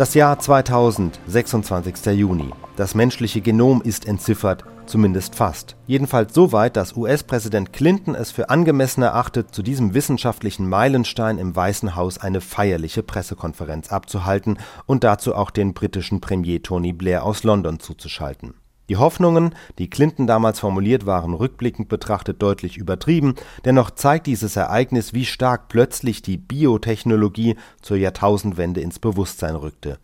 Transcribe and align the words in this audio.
Das 0.00 0.14
Jahr 0.14 0.38
2000, 0.38 1.20
26. 1.26 2.06
Juni. 2.18 2.48
Das 2.74 2.94
menschliche 2.94 3.42
Genom 3.42 3.82
ist 3.82 4.08
entziffert, 4.08 4.64
zumindest 4.86 5.34
fast. 5.34 5.76
Jedenfalls 5.86 6.32
so 6.32 6.52
weit, 6.52 6.76
dass 6.78 6.96
US-Präsident 6.96 7.74
Clinton 7.74 8.14
es 8.14 8.30
für 8.30 8.48
angemessen 8.48 9.02
erachtet, 9.02 9.54
zu 9.54 9.62
diesem 9.62 9.92
wissenschaftlichen 9.92 10.66
Meilenstein 10.66 11.36
im 11.36 11.54
Weißen 11.54 11.96
Haus 11.96 12.16
eine 12.16 12.40
feierliche 12.40 13.02
Pressekonferenz 13.02 13.92
abzuhalten 13.92 14.56
und 14.86 15.04
dazu 15.04 15.34
auch 15.34 15.50
den 15.50 15.74
britischen 15.74 16.22
Premier 16.22 16.62
Tony 16.62 16.94
Blair 16.94 17.22
aus 17.22 17.42
London 17.42 17.78
zuzuschalten. 17.78 18.54
Die 18.90 18.96
Hoffnungen, 18.96 19.54
die 19.78 19.88
Clinton 19.88 20.26
damals 20.26 20.58
formuliert, 20.58 21.06
waren 21.06 21.32
rückblickend 21.32 21.88
betrachtet 21.88 22.42
deutlich 22.42 22.76
übertrieben, 22.76 23.36
dennoch 23.64 23.92
zeigt 23.92 24.26
dieses 24.26 24.56
Ereignis, 24.56 25.14
wie 25.14 25.26
stark 25.26 25.68
plötzlich 25.68 26.22
die 26.22 26.36
Biotechnologie 26.36 27.54
zur 27.80 27.98
Jahrtausendwende 27.98 28.80
ins 28.80 28.98
Bewusstsein 28.98 29.54
rückte 29.54 30.00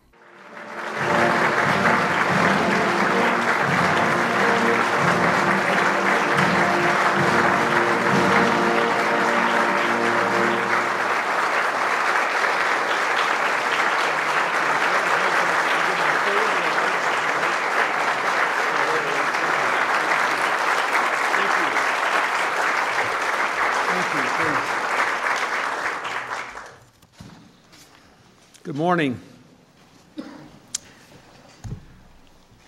morning. 28.87 29.19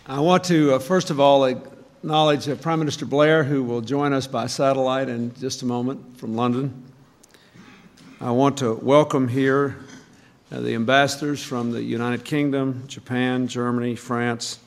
I 0.06 0.20
want 0.20 0.44
to, 0.44 0.74
uh, 0.74 0.80
first 0.80 1.12
of 1.12 1.22
all, 1.22 1.46
acknowledge 1.46 2.50
uh, 2.50 2.56
Prime 2.56 2.78
Minister 2.78 3.06
Blair, 3.06 3.46
who 3.46 3.64
will 3.64 3.80
join 3.80 4.12
us 4.12 4.28
by 4.28 4.48
satellite 4.48 5.08
in 5.08 5.34
just 5.36 5.62
a 5.62 5.66
moment 5.66 6.18
from 6.18 6.36
London. 6.36 6.84
I 8.20 8.32
want 8.32 8.58
to 8.58 8.74
welcome 8.74 9.30
here 9.30 9.78
uh, 10.52 10.60
the 10.60 10.76
ambassadors 10.76 11.42
from 11.42 11.72
the 11.72 11.82
United 11.82 12.26
Kingdom, 12.26 12.84
Japan, 12.88 13.48
Germany, 13.48 13.96
France, 13.96 14.60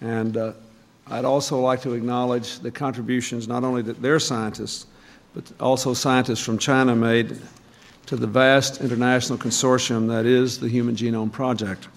and 0.00 0.36
uh, 0.36 0.52
I'd 1.06 1.24
also 1.24 1.60
like 1.60 1.82
to 1.82 1.92
acknowledge 1.92 2.58
the 2.58 2.72
contributions 2.72 3.46
not 3.46 3.62
only 3.62 3.82
that 3.82 4.02
their 4.02 4.18
scientists, 4.18 4.86
but 5.32 5.44
also 5.60 5.94
scientists 5.94 6.40
from 6.40 6.58
China 6.58 6.96
made 6.96 7.40
to 8.06 8.14
the 8.16 8.26
vast 8.26 8.80
international 8.80 9.36
consortium 9.36 10.08
that 10.08 10.26
is 10.26 10.60
the 10.60 10.68
Human 10.68 10.94
Genome 10.94 11.30
Project. 11.30 11.88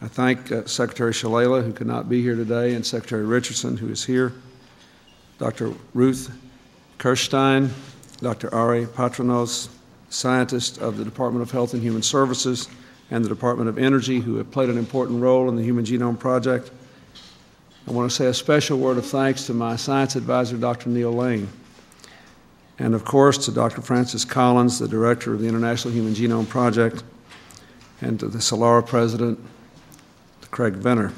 I 0.00 0.08
thank 0.08 0.50
uh, 0.50 0.66
Secretary 0.66 1.12
Shalala, 1.12 1.64
who 1.64 1.72
could 1.72 1.86
not 1.86 2.08
be 2.08 2.20
here 2.20 2.34
today, 2.34 2.74
and 2.74 2.84
Secretary 2.84 3.24
Richardson, 3.24 3.76
who 3.76 3.88
is 3.88 4.04
here, 4.04 4.32
Dr. 5.38 5.72
Ruth 5.94 6.36
Kirschstein, 6.98 7.70
Dr. 8.18 8.52
Ari 8.52 8.86
Patrinos, 8.86 9.68
scientists 10.10 10.78
of 10.78 10.96
the 10.96 11.04
Department 11.04 11.42
of 11.42 11.52
Health 11.52 11.74
and 11.74 11.82
Human 11.82 12.02
Services 12.02 12.68
and 13.12 13.24
the 13.24 13.28
Department 13.28 13.68
of 13.68 13.78
Energy, 13.78 14.18
who 14.18 14.36
have 14.36 14.50
played 14.50 14.68
an 14.68 14.78
important 14.78 15.22
role 15.22 15.48
in 15.48 15.54
the 15.54 15.62
Human 15.62 15.84
Genome 15.84 16.18
Project. 16.18 16.72
I 17.86 17.92
want 17.92 18.10
to 18.10 18.16
say 18.16 18.26
a 18.26 18.34
special 18.34 18.78
word 18.78 18.98
of 18.98 19.06
thanks 19.06 19.46
to 19.46 19.54
my 19.54 19.76
science 19.76 20.16
advisor, 20.16 20.56
Dr. 20.56 20.90
Neal 20.90 21.12
Lane 21.12 21.48
and 22.78 22.94
of 22.94 23.04
course 23.04 23.38
to 23.46 23.52
Dr. 23.52 23.82
Francis 23.82 24.24
Collins, 24.24 24.78
the 24.78 24.88
director 24.88 25.34
of 25.34 25.40
the 25.40 25.48
International 25.48 25.92
Human 25.92 26.14
Genome 26.14 26.48
Project, 26.48 27.04
and 28.00 28.18
to 28.20 28.28
the 28.28 28.38
Celera 28.38 28.86
president, 28.86 29.38
Craig 30.50 30.74
Venter. 30.74 31.12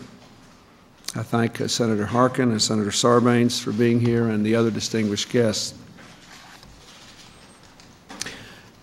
I 1.16 1.22
thank 1.22 1.60
uh, 1.60 1.68
Senator 1.68 2.06
Harkin 2.06 2.50
and 2.50 2.62
Senator 2.62 2.90
Sarbanes 2.90 3.60
for 3.60 3.72
being 3.72 4.00
here 4.00 4.28
and 4.28 4.46
the 4.46 4.54
other 4.54 4.70
distinguished 4.70 5.30
guests. 5.30 5.74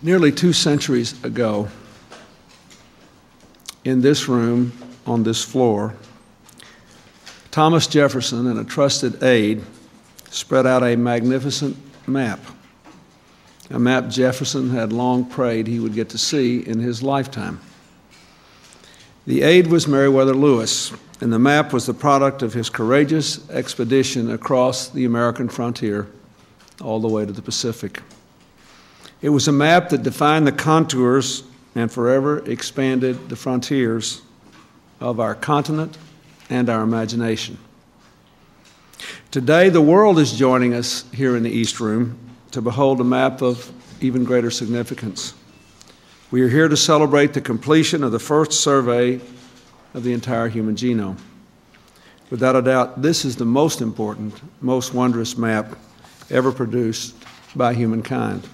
Nearly 0.02 0.32
two 0.32 0.52
centuries 0.52 1.24
ago, 1.24 1.70
in 3.84 4.02
this 4.02 4.28
room, 4.28 4.74
on 5.06 5.24
this 5.24 5.44
floor, 5.44 5.96
Thomas 7.50 7.88
Jefferson 7.88 8.48
and 8.48 8.60
a 8.60 8.64
trusted 8.64 9.24
aide 9.24 9.62
spread 10.30 10.66
out 10.66 10.84
a 10.84 10.96
magnificent 10.96 11.78
map 12.08 12.40
a 13.72 13.80
map 13.80 14.10
Jefferson 14.10 14.70
had 14.70 14.92
long 14.92 15.26
prayed 15.26 15.68
he 15.68 15.80
would 15.80 15.94
get 15.94 16.10
to 16.10 16.18
see 16.18 16.60
in 16.60 16.80
his 16.80 17.02
lifetime. 17.02 17.60
The 19.26 19.44
aide 19.44 19.68
was 19.68 19.88
Meriwether 19.88 20.34
Lewis, 20.34 20.92
and 21.22 21.32
the 21.32 21.40
map 21.40 21.72
was 21.72 21.86
the 21.86 21.94
product 21.94 22.42
of 22.42 22.54
his 22.54 22.70
courageous 22.70 23.50
expedition 23.50 24.32
across 24.32 24.90
the 24.90 25.06
American 25.06 25.48
frontier 25.48 26.08
all 26.82 27.00
the 27.00 27.08
way 27.08 27.26
to 27.26 27.32
the 27.32 27.42
Pacific. 27.42 28.02
It 29.22 29.30
was 29.30 29.48
a 29.48 29.52
map 29.52 29.90
that 29.90 30.04
defined 30.04 30.48
the 30.48 30.52
contours 30.52 31.44
and 31.76 31.92
forever 31.92 32.40
expanded 32.50 33.30
the 33.30 33.36
frontiers 33.36 34.22
of 35.00 35.20
our 35.20 35.36
continent 35.36 35.98
and 36.50 36.70
our 36.70 36.82
imagination. 36.82 37.58
Today, 39.30 39.70
the 39.70 39.82
world 39.82 40.20
is 40.20 40.34
joining 40.34 40.74
us 40.74 41.06
here 41.14 41.38
in 41.38 41.44
the 41.44 41.50
East 41.50 41.80
Room 41.80 42.18
to 42.52 42.62
behold 42.62 43.02
a 43.02 43.04
map 43.04 43.42
of 43.42 43.72
even 44.02 44.24
greater 44.24 44.52
significance. 44.52 45.34
We 46.32 46.42
are 46.42 46.50
here 46.50 46.68
to 46.68 46.78
celebrate 46.78 47.34
the 47.34 47.42
completion 47.42 48.04
of 48.04 48.12
the 48.12 48.20
first 48.20 48.54
survey 48.54 49.20
of 49.94 50.04
the 50.04 50.14
entire 50.14 50.48
human 50.48 50.76
genome. 50.76 51.18
Without 52.30 52.56
a 52.56 52.62
doubt, 52.62 53.02
this 53.02 53.26
is 53.26 53.36
the 53.36 53.46
most 53.46 53.82
important, 53.82 54.34
most 54.62 54.94
wondrous 54.94 55.38
map 55.38 55.78
ever 56.30 56.52
produced 56.52 57.16
by 57.56 57.74
humankind. 57.74 58.48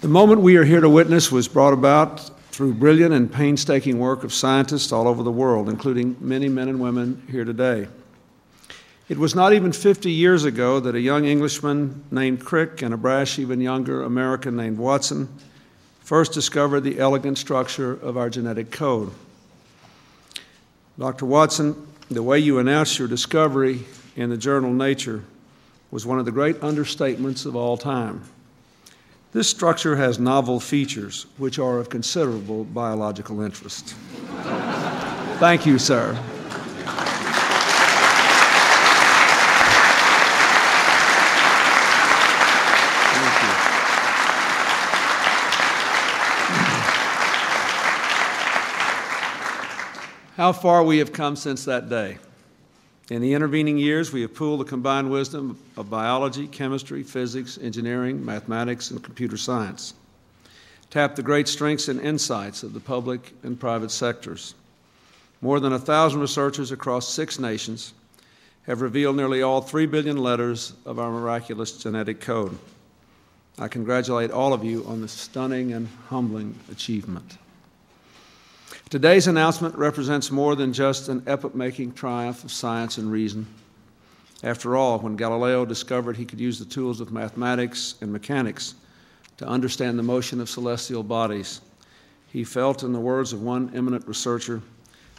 The 0.00 0.08
moment 0.08 0.40
we 0.40 0.56
are 0.56 0.64
here 0.64 0.80
to 0.80 0.88
witness 0.88 1.30
was 1.30 1.46
brought 1.46 1.72
about 1.72 2.30
through 2.50 2.74
brilliant 2.74 3.14
and 3.14 3.32
painstaking 3.32 4.00
work 4.00 4.24
of 4.24 4.34
scientists 4.34 4.90
all 4.90 5.06
over 5.06 5.22
the 5.22 5.30
world, 5.30 5.68
including 5.68 6.16
many 6.20 6.48
men 6.48 6.68
and 6.68 6.80
women 6.80 7.22
here 7.30 7.44
today. 7.44 7.86
It 9.08 9.16
was 9.16 9.34
not 9.34 9.54
even 9.54 9.72
50 9.72 10.10
years 10.10 10.44
ago 10.44 10.80
that 10.80 10.94
a 10.94 11.00
young 11.00 11.24
Englishman 11.24 12.04
named 12.10 12.44
Crick 12.44 12.82
and 12.82 12.92
a 12.92 12.98
brash, 12.98 13.38
even 13.38 13.60
younger 13.60 14.02
American 14.02 14.54
named 14.54 14.76
Watson 14.76 15.28
first 16.00 16.32
discovered 16.32 16.80
the 16.80 16.98
elegant 16.98 17.38
structure 17.38 17.92
of 17.92 18.16
our 18.16 18.28
genetic 18.28 18.70
code. 18.70 19.10
Dr. 20.98 21.24
Watson, 21.24 21.86
the 22.10 22.22
way 22.22 22.38
you 22.38 22.58
announced 22.58 22.98
your 22.98 23.08
discovery 23.08 23.84
in 24.16 24.28
the 24.28 24.36
journal 24.36 24.72
Nature 24.72 25.24
was 25.90 26.04
one 26.04 26.18
of 26.18 26.24
the 26.26 26.32
great 26.32 26.56
understatements 26.60 27.46
of 27.46 27.56
all 27.56 27.78
time. 27.78 28.22
This 29.32 29.48
structure 29.48 29.96
has 29.96 30.18
novel 30.18 30.60
features 30.60 31.26
which 31.36 31.58
are 31.58 31.78
of 31.78 31.88
considerable 31.88 32.64
biological 32.64 33.40
interest. 33.40 33.88
Thank 35.38 35.64
you, 35.64 35.78
sir. 35.78 36.18
How 50.38 50.52
far 50.52 50.84
we 50.84 50.98
have 50.98 51.12
come 51.12 51.34
since 51.34 51.64
that 51.64 51.88
day. 51.88 52.16
In 53.10 53.20
the 53.20 53.34
intervening 53.34 53.76
years, 53.76 54.12
we 54.12 54.20
have 54.20 54.36
pooled 54.36 54.60
the 54.60 54.64
combined 54.64 55.10
wisdom 55.10 55.58
of 55.76 55.90
biology, 55.90 56.46
chemistry, 56.46 57.02
physics, 57.02 57.58
engineering, 57.60 58.24
mathematics, 58.24 58.92
and 58.92 59.02
computer 59.02 59.36
science, 59.36 59.94
tapped 60.90 61.16
the 61.16 61.24
great 61.24 61.48
strengths 61.48 61.88
and 61.88 62.00
insights 62.00 62.62
of 62.62 62.72
the 62.72 62.78
public 62.78 63.32
and 63.42 63.58
private 63.58 63.90
sectors. 63.90 64.54
More 65.40 65.58
than 65.58 65.72
a 65.72 65.78
thousand 65.78 66.20
researchers 66.20 66.70
across 66.70 67.08
six 67.08 67.40
nations 67.40 67.92
have 68.62 68.80
revealed 68.80 69.16
nearly 69.16 69.42
all 69.42 69.60
three 69.60 69.86
billion 69.86 70.18
letters 70.18 70.72
of 70.86 71.00
our 71.00 71.10
miraculous 71.10 71.82
genetic 71.82 72.20
code. 72.20 72.56
I 73.58 73.66
congratulate 73.66 74.30
all 74.30 74.52
of 74.52 74.62
you 74.62 74.84
on 74.86 75.00
this 75.00 75.10
stunning 75.10 75.72
and 75.72 75.88
humbling 76.08 76.54
achievement. 76.70 77.38
Today's 78.90 79.26
announcement 79.26 79.74
represents 79.74 80.30
more 80.30 80.56
than 80.56 80.72
just 80.72 81.10
an 81.10 81.22
epoch 81.26 81.54
making 81.54 81.92
triumph 81.92 82.42
of 82.42 82.50
science 82.50 82.96
and 82.96 83.12
reason. 83.12 83.46
After 84.42 84.76
all, 84.76 84.98
when 84.98 85.14
Galileo 85.14 85.66
discovered 85.66 86.16
he 86.16 86.24
could 86.24 86.40
use 86.40 86.58
the 86.58 86.64
tools 86.64 87.02
of 87.02 87.12
mathematics 87.12 87.96
and 88.00 88.10
mechanics 88.10 88.76
to 89.36 89.46
understand 89.46 89.98
the 89.98 90.02
motion 90.02 90.40
of 90.40 90.48
celestial 90.48 91.02
bodies, 91.02 91.60
he 92.28 92.44
felt, 92.44 92.82
in 92.82 92.94
the 92.94 92.98
words 92.98 93.34
of 93.34 93.42
one 93.42 93.70
eminent 93.74 94.08
researcher, 94.08 94.62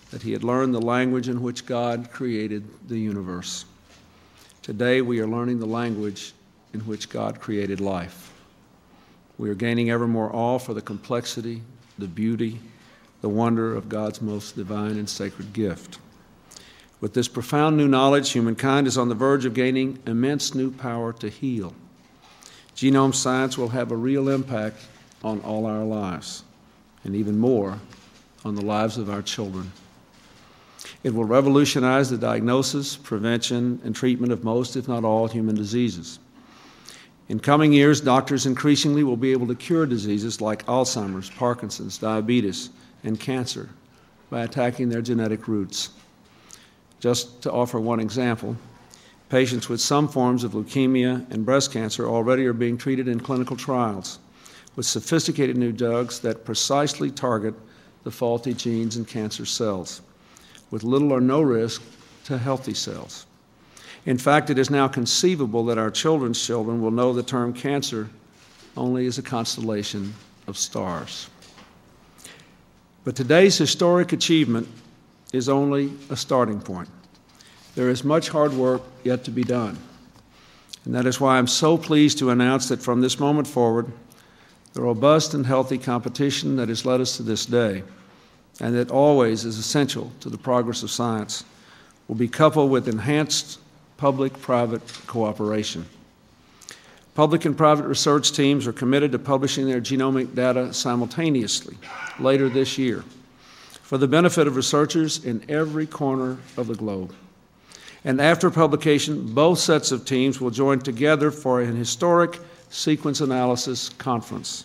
that 0.10 0.24
he 0.24 0.32
had 0.32 0.44
learned 0.44 0.74
the 0.74 0.82
language 0.82 1.30
in 1.30 1.40
which 1.40 1.68
God 1.68 2.10
created 2.12 2.64
the 2.88 2.98
universe. 2.98 3.66
Today, 4.64 5.04
we 5.04 5.20
are 5.20 5.28
learning 5.28 5.60
the 5.60 5.68
language 5.68 6.34
in 6.74 6.80
which 6.82 7.08
God 7.08 7.40
created 7.40 7.82
life. 7.82 8.34
We 9.38 9.52
are 9.52 9.56
gaining 9.56 9.92
ever 9.92 10.08
more 10.08 10.36
awe 10.36 10.58
for 10.58 10.74
the 10.74 10.82
complexity 10.82 11.62
the 12.00 12.08
beauty, 12.08 12.60
the 13.22 13.30
wonder 13.30 13.76
of 13.76 13.90
God's 13.90 14.22
most 14.22 14.56
divine 14.56 14.98
and 14.98 15.10
sacred 15.10 15.54
gift. 15.54 16.00
With 17.02 17.14
this 17.14 17.28
profound 17.28 17.78
new 17.78 17.88
knowledge, 17.88 18.32
humankind 18.32 18.88
is 18.88 18.98
on 18.98 19.10
the 19.10 19.16
verge 19.16 19.46
of 19.46 19.54
gaining 19.54 20.00
immense 20.06 20.54
new 20.54 20.72
power 20.72 21.14
to 21.14 21.30
heal. 21.30 21.74
Genome 22.76 23.16
science 23.16 23.58
will 23.58 23.70
have 23.70 23.92
a 23.92 23.96
real 23.96 24.30
impact 24.30 24.86
on 25.24 25.42
all 25.42 25.66
our 25.66 25.84
lives, 25.84 26.44
and 27.04 27.16
even 27.16 27.38
more 27.38 27.80
on 28.46 28.56
the 28.56 28.66
lives 28.66 28.98
of 28.98 29.10
our 29.10 29.22
children. 29.22 29.72
It 31.04 31.14
will 31.14 31.26
revolutionize 31.26 32.10
the 32.10 32.18
diagnosis, 32.18 32.96
prevention, 32.96 33.82
and 33.84 33.96
treatment 33.96 34.32
of 34.32 34.44
most, 34.44 34.76
if 34.76 34.88
not 34.88 35.04
all, 35.04 35.28
human 35.28 35.56
diseases. 35.56 36.20
In 37.30 37.40
coming 37.40 37.72
years, 37.72 38.02
doctors 38.02 38.46
increasingly 38.46 39.04
will 39.04 39.18
be 39.18 39.32
able 39.32 39.48
to 39.48 39.56
cure 39.56 39.86
diseases 39.86 40.42
like 40.42 40.66
Alzheimer's, 40.66 41.30
Parkinson's, 41.30 41.98
diabetes, 41.98 42.72
and 43.04 43.20
cancer 43.20 43.70
by 44.30 44.42
attacking 44.44 44.90
their 44.90 45.02
genetic 45.02 45.48
roots. 45.48 45.90
Just 47.00 47.42
to 47.44 47.52
offer 47.52 47.80
one 47.80 48.00
example, 48.00 48.56
patients 49.30 49.70
with 49.70 49.80
some 49.80 50.08
forms 50.08 50.44
of 50.44 50.54
leukemia 50.54 51.30
and 51.32 51.46
breast 51.46 51.72
cancer 51.72 52.08
already 52.08 52.46
are 52.46 52.54
being 52.54 52.78
treated 52.78 53.08
in 53.08 53.20
clinical 53.20 53.56
trials 53.56 54.20
with 54.76 54.86
sophisticated 54.86 55.58
new 55.58 55.72
drugs 55.72 56.20
that 56.20 56.46
precisely 56.46 57.10
target 57.10 57.54
the 58.04 58.12
faulty 58.12 58.54
genes 58.54 58.98
in 58.98 59.06
cancer 59.06 59.46
cells 59.46 60.02
with 60.72 60.84
little 60.84 61.12
or 61.12 61.22
no 61.22 61.42
risk 61.42 61.82
to 62.26 62.38
healthy 62.38 62.74
cells. 62.74 63.26
In 64.06 64.18
fact, 64.18 64.50
it 64.50 64.58
is 64.58 64.70
now 64.70 64.88
conceivable 64.88 65.66
that 65.66 65.78
our 65.78 65.92
children's 65.92 66.44
children 66.44 66.82
will 66.82 66.92
know 66.92 67.14
the 67.14 67.24
term 67.24 67.54
cancer 67.54 68.10
only 68.78 69.06
as 69.08 69.18
a 69.18 69.22
constellation 69.24 70.14
of 70.48 70.58
stars. 70.58 71.30
But 73.04 73.16
today's 73.16 73.58
historic 73.58 74.12
achievement 74.14 74.68
is 75.32 75.48
only 75.48 75.94
a 76.10 76.16
starting 76.16 76.60
point. 76.60 76.90
There 77.76 77.90
is 77.90 78.04
much 78.04 78.30
hard 78.30 78.54
work 78.54 78.82
yet 79.04 79.24
to 79.26 79.32
be 79.32 79.44
done. 79.44 79.78
And 80.86 80.94
that 80.96 81.06
is 81.06 81.20
why 81.20 81.38
I'm 81.38 81.48
so 81.48 81.78
pleased 81.78 82.18
to 82.20 82.30
announce 82.30 82.68
that 82.70 82.82
from 82.82 83.02
this 83.02 83.20
moment 83.20 83.48
forward, 83.48 83.92
the 84.74 84.82
robust 84.82 85.34
and 85.34 85.46
healthy 85.46 85.78
competition 85.78 86.56
that 86.58 86.70
has 86.70 86.86
led 86.86 87.02
us 87.02 87.18
to 87.18 87.24
this 87.24 87.46
day, 87.46 87.84
and 88.60 88.76
that 88.76 88.92
always 88.92 89.46
is 89.46 89.58
essential 89.58 90.12
to 90.20 90.30
the 90.30 90.38
progress 90.38 90.84
of 90.84 90.92
science, 90.92 91.44
will 92.08 92.16
be 92.16 92.28
coupled 92.28 92.72
with 92.72 92.88
enhanced 92.88 93.60
public 93.98 94.40
private 94.42 94.82
cooperation. 95.08 95.86
Public 97.20 97.44
and 97.44 97.58
private 97.58 97.86
research 97.86 98.32
teams 98.32 98.66
are 98.66 98.72
committed 98.72 99.12
to 99.12 99.20
publishing 99.20 99.66
their 99.66 99.82
genomic 99.82 100.34
data 100.36 100.74
simultaneously 100.74 101.78
later 102.18 102.48
this 102.48 102.78
year 102.78 103.04
for 103.82 103.98
the 103.98 104.08
benefit 104.08 104.48
of 104.48 104.56
researchers 104.56 105.26
in 105.26 105.44
every 105.50 105.86
corner 105.86 106.38
of 106.56 106.68
the 106.68 106.76
globe. 106.76 107.14
And 108.06 108.22
after 108.22 108.50
publication, 108.50 109.34
both 109.34 109.60
sets 109.60 109.92
of 109.92 110.06
teams 110.06 110.40
will 110.40 110.50
join 110.50 110.80
together 110.80 111.30
for 111.30 111.60
an 111.60 111.76
historic 111.76 112.40
sequence 112.70 113.20
analysis 113.20 113.90
conference. 113.90 114.64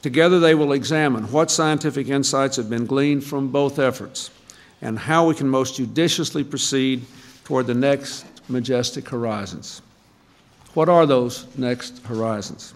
Together, 0.00 0.40
they 0.40 0.54
will 0.54 0.72
examine 0.72 1.30
what 1.30 1.50
scientific 1.50 2.08
insights 2.08 2.56
have 2.56 2.70
been 2.70 2.86
gleaned 2.86 3.24
from 3.24 3.52
both 3.52 3.78
efforts 3.78 4.30
and 4.80 4.98
how 4.98 5.28
we 5.28 5.34
can 5.34 5.50
most 5.50 5.76
judiciously 5.76 6.44
proceed 6.44 7.04
toward 7.44 7.66
the 7.66 7.74
next 7.74 8.24
majestic 8.48 9.06
horizons. 9.06 9.82
What 10.78 10.88
are 10.88 11.06
those 11.06 11.44
next 11.56 11.98
horizons? 12.04 12.72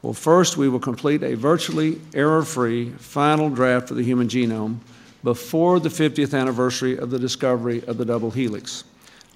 Well, 0.00 0.12
first, 0.12 0.56
we 0.56 0.68
will 0.68 0.78
complete 0.78 1.24
a 1.24 1.34
virtually 1.34 2.00
error 2.14 2.44
free 2.44 2.90
final 2.90 3.50
draft 3.50 3.90
of 3.90 3.96
the 3.96 4.04
human 4.04 4.28
genome 4.28 4.78
before 5.24 5.80
the 5.80 5.88
50th 5.88 6.38
anniversary 6.40 6.96
of 6.96 7.10
the 7.10 7.18
discovery 7.18 7.82
of 7.88 7.98
the 7.98 8.04
double 8.04 8.30
helix, 8.30 8.84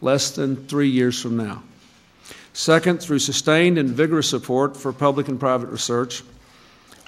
less 0.02 0.31
than 0.31 0.69
three 0.69 0.88
years 0.88 1.20
from 1.20 1.37
now. 1.37 1.64
Second, 2.52 3.02
through 3.02 3.19
sustained 3.19 3.76
and 3.76 3.90
vigorous 3.90 4.31
support 4.31 4.76
for 4.76 4.93
public 4.93 5.26
and 5.26 5.40
private 5.40 5.66
research, 5.66 6.22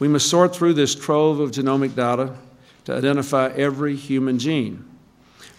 we 0.00 0.08
must 0.08 0.28
sort 0.28 0.52
through 0.52 0.75
this 0.75 0.96
trove 0.96 1.38
of 1.38 1.52
genomic 1.52 1.94
data 1.94 2.35
to 2.87 2.96
identify 2.96 3.50
every 3.50 3.94
human 3.94 4.37
gene. 4.37 4.85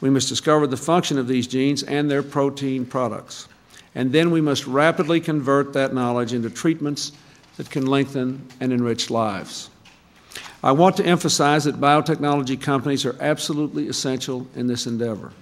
We 0.01 0.09
must 0.09 0.27
discover 0.27 0.67
the 0.67 0.75
function 0.75 1.17
of 1.17 1.29
these 1.29 1.47
genes 1.47 1.81
and 1.81 2.11
their 2.11 2.23
protein 2.23 2.85
products. 2.85 3.47
And 3.95 4.11
then 4.11 4.31
we 4.31 4.41
must 4.41 4.65
rapidly 4.65 5.21
convert 5.21 5.73
that 5.73 5.93
knowledge 5.93 6.33
into 6.33 6.49
treatments 6.49 7.11
that 7.57 7.69
can 7.69 7.85
lengthen 7.85 8.47
and 8.59 8.73
enrich 8.73 9.09
lives. 9.09 9.69
I 10.63 10.71
want 10.71 10.97
to 10.97 11.05
emphasize 11.05 11.65
that 11.65 11.81
biotechnology 11.81 12.59
companies 12.59 13.05
are 13.05 13.17
absolutely 13.19 13.87
essential 13.87 14.47
in 14.55 14.67
this 14.67 14.87
endeavor, 14.87 15.33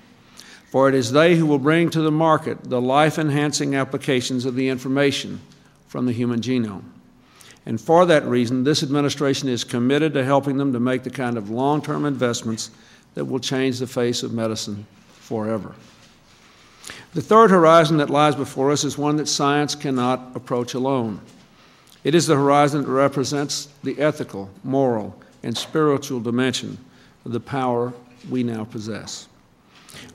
for 0.72 0.90
it 0.90 0.96
is 0.96 1.12
they 1.12 1.36
who 1.36 1.46
will 1.46 1.60
bring 1.60 1.90
to 1.92 2.02
the 2.02 2.12
market 2.12 2.64
the 2.64 2.82
life 2.82 3.20
enhancing 3.20 3.76
applications 3.76 4.46
of 4.46 4.56
the 4.56 4.68
information 4.68 5.40
from 5.88 6.08
the 6.08 6.12
human 6.12 6.42
genome. 6.42 6.84
And 7.66 7.80
for 7.80 8.08
that 8.08 8.26
reason, 8.26 8.64
this 8.64 8.82
administration 8.82 9.48
is 9.48 9.64
committed 9.64 10.14
to 10.16 10.26
helping 10.26 10.58
them 10.58 10.74
to 10.74 10.80
make 10.80 11.04
the 11.04 11.12
kind 11.12 11.38
of 11.38 11.52
long 11.52 11.82
term 11.82 12.06
investments 12.06 12.72
that 13.14 13.26
will 13.26 13.40
change 13.40 13.78
the 13.78 13.88
face 13.88 14.24
of 14.24 14.34
medicine 14.34 14.88
forever. 15.20 15.76
The 17.14 17.22
third 17.22 17.52
horizon 17.52 17.98
that 17.98 18.10
lies 18.10 18.36
before 18.36 18.72
us 18.72 18.86
is 18.86 18.98
one 18.98 19.18
that 19.18 19.28
science 19.28 19.76
cannot 19.76 20.32
approach 20.34 20.74
alone. 20.74 21.20
It 22.06 22.16
is 22.16 22.26
the 22.26 22.36
horizon 22.36 22.84
that 22.84 22.90
represents 22.90 23.68
the 23.84 24.00
ethical, 24.00 24.50
moral, 24.64 25.22
and 25.44 25.58
spiritual 25.58 26.22
dimension 26.22 26.78
of 27.26 27.34
the 27.34 27.40
power 27.42 27.94
we 28.30 28.44
now 28.44 28.64
possess. 28.64 29.28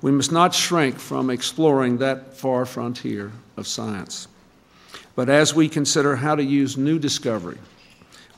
We 0.01 0.11
must 0.11 0.33
not 0.33 0.55
shrink 0.55 0.99
from 0.99 1.29
exploring 1.29 1.99
that 1.99 2.35
far 2.35 2.65
frontier 2.65 3.31
of 3.59 3.67
science. 3.67 4.27
But 5.15 5.29
as 5.29 5.55
we 5.55 5.69
consider 5.69 6.17
how 6.17 6.35
to 6.35 6.43
use 6.43 6.79
new 6.79 6.99
discovery, 6.99 7.59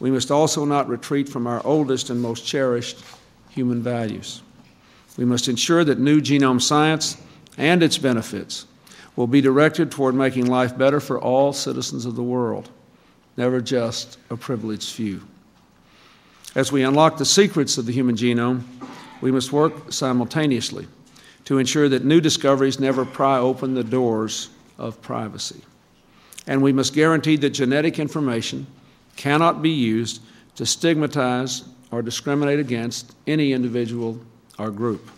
we 0.01 0.11
must 0.11 0.33
also 0.33 0.65
not 0.65 0.89
retreat 0.89 1.29
from 1.29 1.47
our 1.47 1.65
oldest 1.65 2.11
and 2.11 2.21
most 2.21 2.45
cherished 2.45 3.05
human 3.51 3.83
values. 3.83 4.43
We 5.17 5.25
must 5.25 5.47
ensure 5.47 5.85
that 5.85 6.01
new 6.01 6.21
genome 6.21 6.61
science 6.61 7.17
and 7.59 7.83
its 7.83 7.99
benefits 7.99 8.65
will 9.17 9.27
be 9.27 9.41
directed 9.41 9.91
toward 9.91 10.15
making 10.15 10.47
life 10.47 10.79
better 10.79 11.01
for 11.01 11.21
all 11.21 11.53
citizens 11.53 12.07
of 12.07 12.15
the 12.15 12.23
world, 12.23 12.71
never 13.37 13.61
just 13.61 14.17
a 14.31 14.37
privileged 14.37 14.93
few. 14.93 15.21
As 16.55 16.73
we 16.73 16.85
unlock 16.85 17.19
the 17.19 17.25
secrets 17.25 17.77
of 17.77 17.85
the 17.85 17.93
human 17.93 18.17
genome, 18.17 18.63
we 19.21 19.33
must 19.33 19.53
work 19.53 19.93
simultaneously 19.93 20.87
to 21.45 21.59
ensure 21.59 21.89
that 21.89 22.05
new 22.05 22.21
discoveries 22.21 22.79
never 22.79 23.05
pry 23.05 23.39
open 23.39 23.75
the 23.75 23.85
doors 23.85 24.51
of 24.79 25.03
privacy. 25.03 25.61
And 26.47 26.63
we 26.63 26.73
must 26.73 26.95
guarantee 26.95 27.37
that 27.37 27.51
genetic 27.51 27.99
information 27.99 28.67
cannot 29.17 29.61
be 29.61 29.71
used 29.71 30.23
to 30.55 30.65
stigmatize 30.65 31.65
or 31.91 32.03
discriminate 32.03 32.61
against 32.61 33.15
any 33.27 33.53
individual 33.53 34.21
or 34.59 34.71
group. 34.71 35.11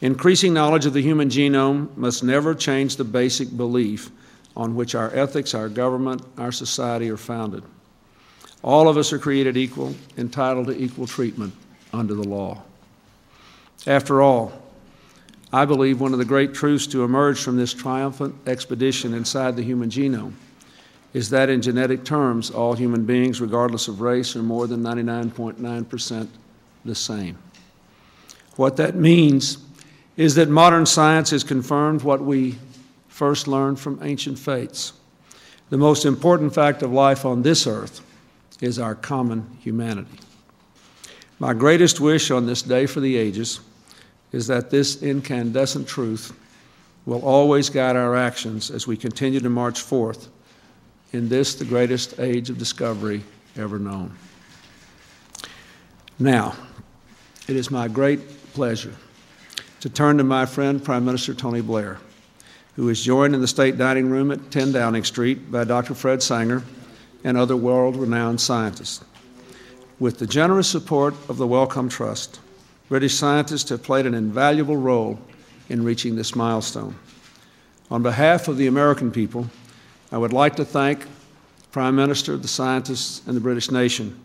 Increasing 0.00 0.54
knowledge 0.54 0.86
of 0.86 0.92
the 0.92 1.02
human 1.02 1.28
genome 1.28 1.96
must 1.96 2.22
never 2.22 2.54
change 2.54 2.96
the 2.96 3.04
basic 3.04 3.56
belief 3.56 4.10
on 4.56 4.74
which 4.74 4.94
our 4.94 5.14
ethics, 5.14 5.54
our 5.54 5.68
government, 5.68 6.22
our 6.36 6.52
society 6.52 7.10
are 7.10 7.16
founded. 7.16 7.62
All 8.62 8.88
of 8.88 8.96
us 8.96 9.12
are 9.12 9.18
created 9.18 9.56
equal, 9.56 9.94
entitled 10.16 10.66
to 10.66 10.76
equal 10.76 11.06
treatment 11.06 11.54
under 11.92 12.14
the 12.14 12.26
law. 12.28 12.62
After 13.86 14.20
all, 14.20 14.52
I 15.52 15.64
believe 15.64 16.00
one 16.00 16.12
of 16.12 16.18
the 16.18 16.24
great 16.24 16.54
truths 16.54 16.86
to 16.88 17.04
emerge 17.04 17.40
from 17.40 17.56
this 17.56 17.72
triumphant 17.72 18.34
expedition 18.46 19.14
inside 19.14 19.56
the 19.56 19.62
human 19.62 19.88
genome 19.88 20.34
is 21.14 21.30
that 21.30 21.48
in 21.48 21.62
genetic 21.62 22.04
terms, 22.04 22.50
all 22.50 22.74
human 22.74 23.04
beings, 23.04 23.40
regardless 23.40 23.88
of 23.88 24.00
race, 24.00 24.36
are 24.36 24.42
more 24.42 24.66
than 24.66 24.82
99.9% 24.82 26.28
the 26.84 26.94
same. 26.94 27.38
What 28.56 28.76
that 28.76 28.94
means 28.94 29.58
is 30.18 30.34
that 30.34 30.48
modern 30.48 30.84
science 30.84 31.30
has 31.30 31.44
confirmed 31.44 32.02
what 32.02 32.20
we 32.20 32.58
first 33.06 33.46
learned 33.46 33.78
from 33.78 34.00
ancient 34.02 34.36
faiths. 34.36 34.92
The 35.70 35.78
most 35.78 36.04
important 36.04 36.52
fact 36.52 36.82
of 36.82 36.92
life 36.92 37.24
on 37.24 37.42
this 37.42 37.68
earth 37.68 38.00
is 38.60 38.80
our 38.80 38.96
common 38.96 39.48
humanity. 39.60 40.18
My 41.38 41.54
greatest 41.54 42.00
wish 42.00 42.32
on 42.32 42.46
this 42.46 42.62
day 42.62 42.86
for 42.86 42.98
the 42.98 43.16
ages 43.16 43.60
is 44.32 44.48
that 44.48 44.70
this 44.70 45.04
incandescent 45.04 45.86
truth 45.86 46.36
will 47.06 47.24
always 47.24 47.70
guide 47.70 47.94
our 47.94 48.16
actions 48.16 48.72
as 48.72 48.88
we 48.88 48.96
continue 48.96 49.38
to 49.38 49.48
march 49.48 49.80
forth 49.80 50.28
in 51.12 51.28
this, 51.28 51.54
the 51.54 51.64
greatest 51.64 52.18
age 52.18 52.50
of 52.50 52.58
discovery 52.58 53.22
ever 53.56 53.78
known. 53.78 54.12
Now, 56.18 56.56
it 57.46 57.54
is 57.54 57.70
my 57.70 57.86
great 57.86 58.52
pleasure 58.52 58.94
to 59.80 59.88
turn 59.88 60.18
to 60.18 60.24
my 60.24 60.46
friend, 60.46 60.82
Prime 60.82 61.04
Minister 61.04 61.34
Tony 61.34 61.60
Blair, 61.60 61.98
who 62.74 62.88
is 62.88 63.02
joined 63.02 63.34
in 63.34 63.40
the 63.40 63.46
state 63.46 63.78
dining 63.78 64.10
room 64.10 64.30
at 64.30 64.50
10 64.50 64.72
Downing 64.72 65.04
Street 65.04 65.50
by 65.50 65.64
Dr. 65.64 65.94
Fred 65.94 66.22
Sanger 66.22 66.62
and 67.24 67.36
other 67.36 67.56
world 67.56 67.96
renowned 67.96 68.40
scientists. 68.40 69.04
With 70.00 70.18
the 70.18 70.26
generous 70.26 70.68
support 70.68 71.14
of 71.28 71.36
the 71.36 71.46
Wellcome 71.46 71.88
Trust, 71.88 72.40
British 72.88 73.14
scientists 73.14 73.68
have 73.70 73.82
played 73.82 74.06
an 74.06 74.14
invaluable 74.14 74.76
role 74.76 75.18
in 75.68 75.84
reaching 75.84 76.16
this 76.16 76.34
milestone. 76.34 76.94
On 77.90 78.02
behalf 78.02 78.48
of 78.48 78.56
the 78.56 78.66
American 78.66 79.10
people, 79.10 79.48
I 80.10 80.18
would 80.18 80.32
like 80.32 80.56
to 80.56 80.64
thank 80.64 81.00
the 81.00 81.68
Prime 81.70 81.96
Minister, 81.96 82.36
the 82.36 82.48
scientists, 82.48 83.26
and 83.26 83.36
the 83.36 83.40
British 83.40 83.70
nation 83.70 84.18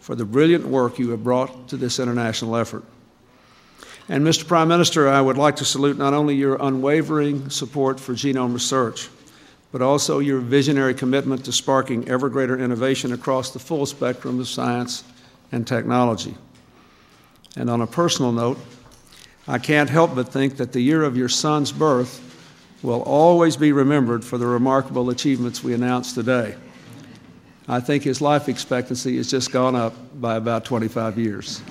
for 0.00 0.14
the 0.14 0.24
brilliant 0.24 0.66
work 0.66 0.98
you 0.98 1.10
have 1.10 1.24
brought 1.24 1.68
to 1.68 1.76
this 1.76 1.98
international 1.98 2.56
effort. 2.56 2.84
And, 4.08 4.24
Mr. 4.24 4.46
Prime 4.46 4.68
Minister, 4.68 5.08
I 5.08 5.20
would 5.20 5.36
like 5.36 5.56
to 5.56 5.64
salute 5.64 5.98
not 5.98 6.14
only 6.14 6.36
your 6.36 6.56
unwavering 6.60 7.50
support 7.50 7.98
for 7.98 8.12
genome 8.12 8.54
research, 8.54 9.08
but 9.72 9.82
also 9.82 10.20
your 10.20 10.38
visionary 10.38 10.94
commitment 10.94 11.44
to 11.44 11.52
sparking 11.52 12.08
ever 12.08 12.28
greater 12.28 12.58
innovation 12.58 13.12
across 13.12 13.50
the 13.50 13.58
full 13.58 13.84
spectrum 13.84 14.38
of 14.38 14.46
science 14.46 15.02
and 15.50 15.66
technology. 15.66 16.36
And 17.56 17.68
on 17.68 17.80
a 17.80 17.86
personal 17.86 18.30
note, 18.30 18.58
I 19.48 19.58
can't 19.58 19.90
help 19.90 20.14
but 20.14 20.28
think 20.28 20.56
that 20.58 20.72
the 20.72 20.80
year 20.80 21.02
of 21.02 21.16
your 21.16 21.28
son's 21.28 21.72
birth 21.72 22.22
will 22.82 23.02
always 23.02 23.56
be 23.56 23.72
remembered 23.72 24.24
for 24.24 24.38
the 24.38 24.46
remarkable 24.46 25.10
achievements 25.10 25.64
we 25.64 25.74
announced 25.74 26.14
today. 26.14 26.54
I 27.68 27.80
think 27.80 28.04
his 28.04 28.20
life 28.20 28.48
expectancy 28.48 29.16
has 29.16 29.28
just 29.28 29.50
gone 29.50 29.74
up 29.74 29.94
by 30.20 30.36
about 30.36 30.64
25 30.64 31.18
years. 31.18 31.62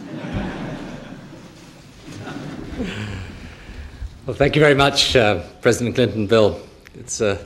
Well, 2.75 4.36
thank 4.36 4.53
you 4.53 4.62
very 4.62 4.75
much, 4.75 5.15
uh, 5.15 5.44
President 5.62 5.96
Clinton, 5.96 6.27
Bill. 6.27 6.60
It's 6.96 7.22
a 7.22 7.39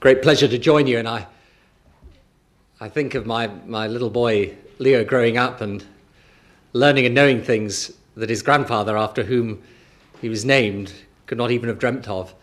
great 0.00 0.22
pleasure 0.22 0.48
to 0.48 0.58
join 0.58 0.88
you, 0.88 0.98
and 0.98 1.06
I, 1.06 1.24
I 2.80 2.88
think 2.88 3.14
of 3.14 3.24
my, 3.24 3.46
my 3.64 3.86
little 3.86 4.10
boy 4.10 4.56
Leo 4.80 5.04
growing 5.04 5.38
up 5.38 5.60
and 5.60 5.84
learning 6.72 7.06
and 7.06 7.14
knowing 7.14 7.42
things 7.42 7.92
that 8.16 8.28
his 8.28 8.42
grandfather, 8.42 8.96
after 8.96 9.22
whom 9.22 9.62
he 10.20 10.28
was 10.28 10.44
named, 10.44 10.92
could 11.26 11.38
not 11.38 11.52
even 11.52 11.68
have 11.68 11.78
dreamt 11.78 12.08
of. 12.08 12.34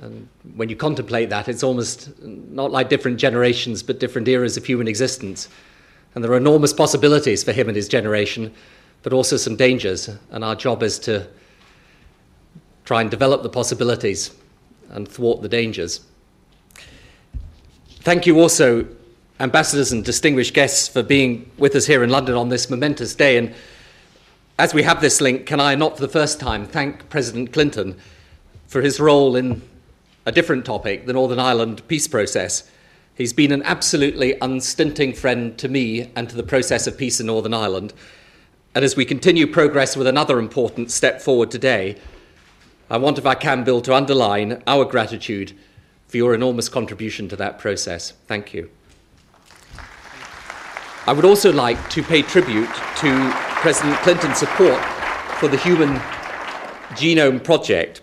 And 0.00 0.26
when 0.54 0.70
you 0.70 0.76
contemplate 0.76 1.28
that, 1.28 1.48
it's 1.48 1.62
almost 1.62 2.18
not 2.22 2.70
like 2.70 2.88
different 2.88 3.18
generations, 3.18 3.82
but 3.82 4.00
different 4.00 4.26
eras 4.26 4.56
of 4.56 4.64
human 4.64 4.88
existence. 4.88 5.50
And 6.14 6.24
there 6.24 6.32
are 6.32 6.38
enormous 6.38 6.72
possibilities 6.72 7.44
for 7.44 7.52
him 7.52 7.68
and 7.68 7.76
his 7.76 7.88
generation, 7.88 8.54
but 9.02 9.12
also 9.12 9.36
some 9.36 9.56
dangers. 9.56 10.08
And 10.30 10.42
our 10.42 10.54
job 10.56 10.82
is 10.82 10.98
to 11.00 11.28
try 12.92 13.00
and 13.00 13.10
develop 13.10 13.42
the 13.42 13.48
possibilities 13.48 14.36
and 14.90 15.08
thwart 15.08 15.40
the 15.40 15.48
dangers. 15.48 16.04
Thank 18.00 18.26
you 18.26 18.38
also, 18.38 18.86
ambassadors 19.40 19.92
and 19.92 20.04
distinguished 20.04 20.52
guests, 20.52 20.88
for 20.88 21.02
being 21.02 21.50
with 21.56 21.74
us 21.74 21.86
here 21.86 22.04
in 22.04 22.10
London 22.10 22.34
on 22.34 22.50
this 22.50 22.68
momentous 22.68 23.14
day. 23.14 23.38
And 23.38 23.54
as 24.58 24.74
we 24.74 24.82
have 24.82 25.00
this 25.00 25.22
link, 25.22 25.46
can 25.46 25.58
I 25.58 25.74
not 25.74 25.96
for 25.96 26.02
the 26.02 26.12
first 26.12 26.38
time 26.38 26.66
thank 26.66 27.08
President 27.08 27.54
Clinton 27.54 27.96
for 28.66 28.82
his 28.82 29.00
role 29.00 29.36
in 29.36 29.62
a 30.26 30.32
different 30.32 30.66
topic, 30.66 31.06
the 31.06 31.14
Northern 31.14 31.38
Ireland 31.38 31.88
peace 31.88 32.06
process. 32.06 32.70
He's 33.14 33.32
been 33.32 33.52
an 33.52 33.62
absolutely 33.62 34.36
unstinting 34.42 35.14
friend 35.14 35.56
to 35.56 35.68
me 35.70 36.10
and 36.14 36.28
to 36.28 36.36
the 36.36 36.42
process 36.42 36.86
of 36.86 36.98
peace 36.98 37.20
in 37.20 37.26
Northern 37.28 37.54
Ireland. 37.54 37.94
And 38.74 38.84
as 38.84 38.96
we 38.96 39.06
continue 39.06 39.46
progress 39.46 39.96
with 39.96 40.06
another 40.06 40.38
important 40.38 40.90
step 40.90 41.22
forward 41.22 41.50
today, 41.50 41.96
I 42.92 42.98
want, 42.98 43.16
if 43.16 43.24
I 43.24 43.34
can, 43.34 43.64
Bill, 43.64 43.80
to 43.80 43.94
underline 43.94 44.62
our 44.66 44.84
gratitude 44.84 45.54
for 46.08 46.18
your 46.18 46.34
enormous 46.34 46.68
contribution 46.68 47.26
to 47.30 47.36
that 47.36 47.58
process. 47.58 48.12
Thank 48.26 48.52
you. 48.52 48.68
I 51.06 51.14
would 51.14 51.24
also 51.24 51.50
like 51.50 51.88
to 51.88 52.02
pay 52.02 52.20
tribute 52.20 52.68
to 52.96 53.30
President 53.62 53.96
Clinton's 54.00 54.36
support 54.36 54.78
for 55.38 55.48
the 55.48 55.56
Human 55.56 55.94
Genome 56.90 57.42
Project 57.42 58.02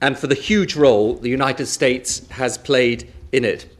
and 0.00 0.18
for 0.18 0.26
the 0.26 0.34
huge 0.34 0.74
role 0.74 1.14
the 1.14 1.30
United 1.30 1.66
States 1.66 2.28
has 2.30 2.58
played 2.58 3.12
in 3.30 3.44
it. 3.44 3.72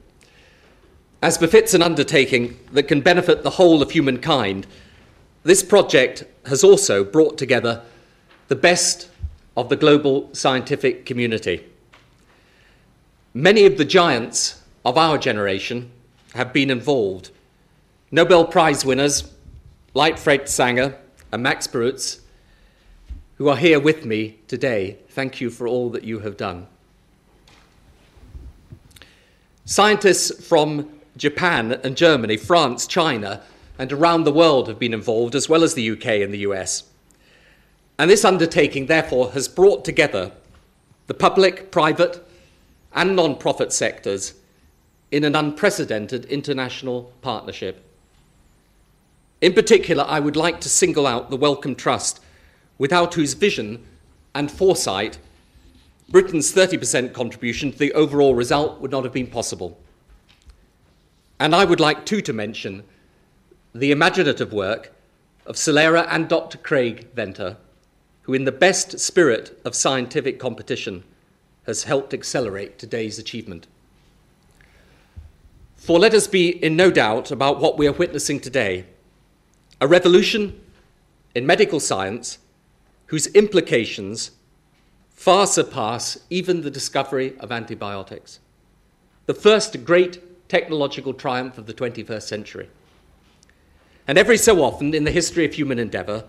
As 1.21 1.37
befits 1.37 1.75
an 1.75 1.83
undertaking 1.83 2.57
that 2.71 2.85
can 2.85 3.01
benefit 3.01 3.43
the 3.43 3.51
whole 3.51 3.83
of 3.83 3.91
humankind, 3.91 4.69
this 5.43 5.65
project 5.65 6.23
has 6.47 6.63
also 6.63 7.03
brought 7.03 7.39
together 7.39 7.83
the 8.47 8.55
best 8.55 9.11
of 9.59 9.69
the 9.69 9.77
global 9.77 10.33
scientific 10.33 11.05
community. 11.05 11.67
Many 13.35 13.67
of 13.67 13.77
the 13.77 13.85
giants 13.85 14.63
of 14.85 14.97
our 14.97 15.19
generation 15.19 15.91
have 16.35 16.53
been 16.53 16.71
involved. 16.71 17.33
Nobel 18.13 18.45
Prize 18.45 18.85
winners 18.85 19.33
Leitfried 19.97 20.47
Sanger 20.49 20.97
and 21.33 21.43
Max 21.43 21.67
Perutz, 21.67 22.21
who 23.35 23.49
are 23.49 23.57
here 23.57 23.81
with 23.81 24.05
me 24.05 24.39
today, 24.47 24.99
thank 25.09 25.41
you 25.41 25.51
for 25.51 25.67
all 25.67 25.91
that 25.91 26.05
you 26.05 26.21
have 26.21 26.37
done. 26.37 26.69
Scientists 29.65 30.47
from 30.47 30.89
Japan 31.17 31.73
and 31.83 31.97
Germany, 31.97 32.37
France, 32.37 32.87
China, 32.87 33.43
and 33.77 33.93
around 33.93 34.23
the 34.23 34.33
world 34.33 34.69
have 34.69 34.79
been 34.79 34.95
involved, 34.95 35.35
as 35.35 35.49
well 35.49 35.65
as 35.65 35.75
the 35.75 35.91
UK 35.91 36.07
and 36.23 36.33
the 36.33 36.47
US. 36.47 36.88
And 37.99 38.11
this 38.11 38.25
undertaking, 38.25 38.87
therefore, 38.87 39.33
has 39.33 39.49
brought 39.49 39.85
together 39.85 40.33
the 41.09 41.15
public, 41.15 41.71
private, 41.71 42.25
and 42.95 43.17
non 43.17 43.37
profit 43.37 43.73
sectors 43.73 44.35
in 45.11 45.25
an 45.25 45.35
unprecedented 45.35 46.25
international 46.27 47.13
partnership. 47.23 47.85
In 49.41 49.53
particular, 49.53 50.05
I 50.07 50.21
would 50.21 50.37
like 50.37 50.61
to 50.61 50.69
single 50.69 51.07
out 51.07 51.31
the 51.31 51.37
Wellcome 51.37 51.77
Trust, 51.77 52.21
without 52.77 53.15
whose 53.15 53.35
vision 53.35 53.85
and 54.35 54.51
foresight 54.51 55.19
Britain's 56.09 56.53
30% 56.53 57.13
contribution 57.13 57.71
to 57.71 57.79
the 57.79 57.93
overall 57.93 58.35
result 58.35 58.81
would 58.81 58.91
not 58.91 59.05
have 59.05 59.13
been 59.13 59.27
possible. 59.27 59.79
And 61.39 61.55
I 61.55 61.65
would 61.65 61.81
like 61.81 62.07
too 62.07 62.23
to 62.23 62.33
mention 62.33 62.85
the 63.75 63.91
imaginative 63.91 64.53
work 64.53 64.93
of 65.45 65.57
Celera 65.57 66.07
and 66.09 66.29
Dr. 66.29 66.59
Craig 66.59 67.09
Venter, 67.15 67.59
who, 68.29 68.35
in 68.35 68.45
the 68.45 68.53
best 68.53 69.01
spirit 69.01 69.59
of 69.65 69.75
scientific 69.75 70.39
competition, 70.39 71.03
has 71.65 71.85
helped 71.85 72.13
accelerate 72.13 72.79
today's 72.79 73.19
achievement. 73.19 73.67
For 75.77 75.99
let 75.99 76.13
us 76.13 76.27
be 76.27 76.51
in 76.51 76.77
no 76.77 76.91
doubt 76.91 77.31
about 77.31 77.59
what 77.59 77.79
we 77.79 77.87
are 77.89 77.93
witnessing 77.93 78.39
today 78.39 78.85
a 79.81 79.89
revolution 79.89 80.61
in 81.35 81.47
medical 81.47 81.81
science 81.81 82.37
whose 83.07 83.29
implications 83.29 84.33
far 85.11 85.47
surpass 85.47 86.19
even 86.29 86.61
the 86.61 86.71
discovery 86.71 87.35
of 87.39 87.51
antibiotics. 87.51 88.41
The 89.25 89.33
first 89.33 89.85
great 89.87 90.49
technological 90.51 91.15
triumph 91.15 91.57
of 91.57 91.65
the 91.65 91.73
21st 91.73 92.23
century. 92.23 92.69
And 94.07 94.19
every 94.19 94.37
so 94.37 94.63
often 94.63 94.93
in 94.93 95.05
the 95.05 95.11
history 95.11 95.47
of 95.47 95.55
human 95.55 95.79
endeavor, 95.79 96.25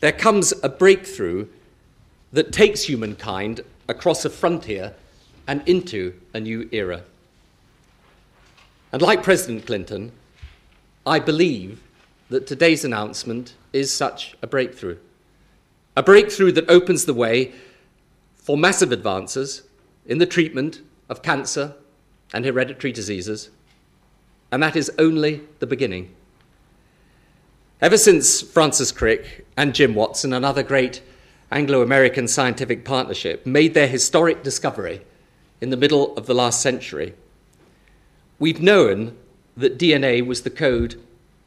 there 0.00 0.12
comes 0.12 0.52
a 0.62 0.68
breakthrough 0.68 1.46
that 2.32 2.52
takes 2.52 2.82
humankind 2.82 3.62
across 3.88 4.24
a 4.24 4.30
frontier 4.30 4.94
and 5.46 5.66
into 5.66 6.14
a 6.34 6.40
new 6.40 6.68
era. 6.72 7.02
And 8.92 9.00
like 9.00 9.22
President 9.22 9.66
Clinton, 9.66 10.12
I 11.04 11.18
believe 11.18 11.80
that 12.28 12.46
today's 12.46 12.84
announcement 12.84 13.54
is 13.72 13.92
such 13.92 14.36
a 14.42 14.46
breakthrough. 14.46 14.98
A 15.96 16.02
breakthrough 16.02 16.52
that 16.52 16.68
opens 16.68 17.04
the 17.04 17.14
way 17.14 17.52
for 18.34 18.56
massive 18.56 18.92
advances 18.92 19.62
in 20.04 20.18
the 20.18 20.26
treatment 20.26 20.80
of 21.08 21.22
cancer 21.22 21.74
and 22.34 22.44
hereditary 22.44 22.92
diseases, 22.92 23.50
and 24.50 24.62
that 24.62 24.76
is 24.76 24.90
only 24.98 25.42
the 25.58 25.66
beginning. 25.66 26.15
Ever 27.82 27.98
since 27.98 28.40
Francis 28.40 28.90
Crick 28.90 29.46
and 29.54 29.74
Jim 29.74 29.94
Watson, 29.94 30.32
another 30.32 30.62
great 30.62 31.02
Anglo 31.52 31.82
American 31.82 32.26
scientific 32.26 32.86
partnership, 32.86 33.44
made 33.44 33.74
their 33.74 33.86
historic 33.86 34.42
discovery 34.42 35.02
in 35.60 35.68
the 35.68 35.76
middle 35.76 36.16
of 36.16 36.24
the 36.24 36.34
last 36.34 36.62
century, 36.62 37.12
we've 38.38 38.62
known 38.62 39.14
that 39.58 39.78
DNA 39.78 40.24
was 40.24 40.40
the 40.40 40.50
code 40.50 40.98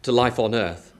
to 0.03 0.11
life 0.11 0.37
on 0.37 0.53
Earth. 0.53 0.93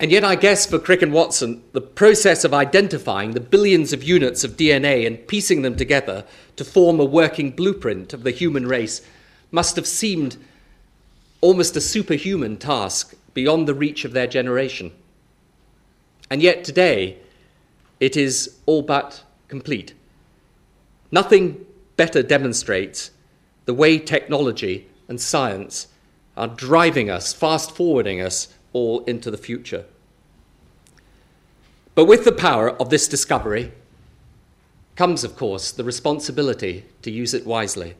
And 0.00 0.10
yet, 0.10 0.24
I 0.24 0.36
guess 0.36 0.64
for 0.64 0.78
Crick 0.78 1.02
and 1.02 1.12
Watson, 1.12 1.62
the 1.72 1.82
process 1.82 2.44
of 2.44 2.54
identifying 2.54 3.32
the 3.32 3.40
billions 3.40 3.92
of 3.92 4.02
units 4.02 4.42
of 4.42 4.56
DNA 4.56 5.06
and 5.06 5.28
piecing 5.28 5.60
them 5.60 5.76
together 5.76 6.24
to 6.56 6.64
form 6.64 6.98
a 6.98 7.04
working 7.04 7.50
blueprint 7.50 8.14
of 8.14 8.22
the 8.22 8.30
human 8.30 8.66
race 8.66 9.06
must 9.50 9.76
have 9.76 9.86
seemed 9.86 10.38
almost 11.42 11.76
a 11.76 11.80
superhuman 11.80 12.56
task 12.56 13.14
beyond 13.34 13.66
the 13.66 13.74
reach 13.74 14.04
of 14.04 14.12
their 14.12 14.26
generation. 14.26 14.92
And 16.30 16.42
yet 16.42 16.64
today, 16.64 17.18
it 18.00 18.16
is 18.16 18.56
all 18.66 18.82
but 18.82 19.22
complete. 19.48 19.94
Nothing 21.10 21.64
better 21.96 22.22
demonstrates 22.22 23.10
the 23.66 23.74
way 23.74 23.98
technology 23.98 24.88
and 25.08 25.20
science 25.20 25.88
are 26.36 26.48
driving 26.48 27.10
us, 27.10 27.32
fast 27.32 27.70
forwarding 27.70 28.20
us 28.20 28.48
all 28.72 29.04
into 29.04 29.30
the 29.30 29.36
future. 29.36 29.84
But 31.94 32.06
with 32.06 32.24
the 32.24 32.32
power 32.32 32.70
of 32.70 32.88
this 32.88 33.06
discovery 33.06 33.72
comes, 34.96 35.24
of 35.24 35.36
course, 35.36 35.70
the 35.70 35.84
responsibility 35.84 36.86
to 37.02 37.10
use 37.10 37.34
it 37.34 37.46
wisely. 37.46 37.94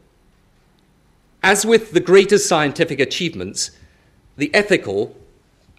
As 1.43 1.67
with 1.67 1.93
the 1.93 2.01
greatest 2.01 2.49
scientific 2.49 3.01
achievements, 3.01 3.73
the 4.37 4.55
ethical 4.55 5.15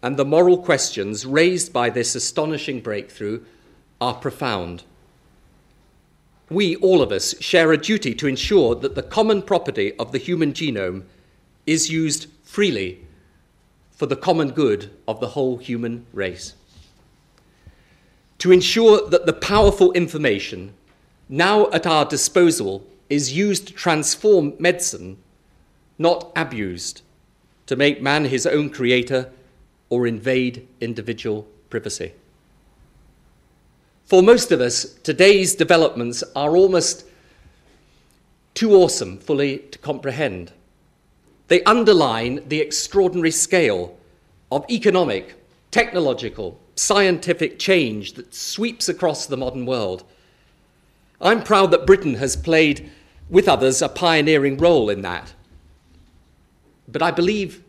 and 0.04 0.18
the 0.18 0.26
moral 0.26 0.58
questions 0.58 1.26
raised 1.26 1.72
by 1.72 1.90
this 1.90 2.14
astonishing 2.14 2.82
breakthrough 2.82 3.42
are 4.02 4.14
profound. 4.14 4.84
We, 6.50 6.76
all 6.76 7.02
of 7.02 7.14
us, 7.14 7.42
share 7.42 7.72
a 7.72 7.78
duty 7.78 8.14
to 8.16 8.28
ensure 8.28 8.76
that 8.76 8.96
the 8.96 9.02
common 9.02 9.42
property 9.42 9.94
of 9.98 10.12
the 10.12 10.18
human 10.18 10.52
genome 10.52 11.06
is 11.66 11.90
used 11.90 12.28
freely 12.44 13.08
for 13.92 14.06
the 14.06 14.18
common 14.18 14.52
good 14.52 14.92
of 15.08 15.22
the 15.22 15.30
whole 15.30 15.58
human 15.58 16.06
race. 16.12 16.54
To 18.40 18.52
ensure 18.52 19.10
that 19.10 19.26
the 19.26 19.32
powerful 19.32 19.94
information 19.94 20.74
now 21.30 21.72
at 21.72 21.88
our 21.88 22.04
disposal 22.04 22.86
is 23.10 23.32
used 23.32 23.68
to 23.68 23.74
transform 23.74 24.54
medicine, 24.60 25.18
not 25.98 26.30
abused 26.36 27.04
to 27.68 27.78
make 27.78 28.02
man 28.02 28.26
his 28.26 28.46
own 28.46 28.70
creator 28.70 29.32
or 29.90 30.08
invade 30.08 30.68
individual 30.82 31.48
privacy. 31.70 32.14
For 34.06 34.22
most 34.22 34.52
of 34.52 34.62
us, 34.62 34.84
today's 35.04 35.56
developments 35.56 36.24
are 36.36 36.56
almost 36.56 37.06
too 38.54 38.74
awesome 38.74 39.18
fully 39.18 39.60
to 39.60 39.80
comprehend. 39.80 40.52
They 41.48 41.64
underline 41.64 42.48
the 42.48 42.60
extraordinary 42.60 43.32
scale 43.32 43.98
of 44.52 44.66
economic, 44.70 45.36
technological, 45.72 46.60
scientific 46.76 47.60
change 47.60 48.14
that 48.14 48.34
sweeps 48.34 48.90
across 48.90 49.26
the 49.26 49.38
modern 49.38 49.66
world. 49.66 50.04
I'm 51.22 51.44
proud 51.44 51.72
that 51.72 51.88
Britain 51.88 52.16
has 52.16 52.36
played, 52.36 52.92
with 53.30 53.48
others, 53.48 53.82
a 53.82 53.90
pioneering 53.90 54.58
role 54.58 54.90
in 54.90 55.02
that. 55.02 55.34
But 56.88 57.02
I 57.02 57.12
believe 57.12 57.64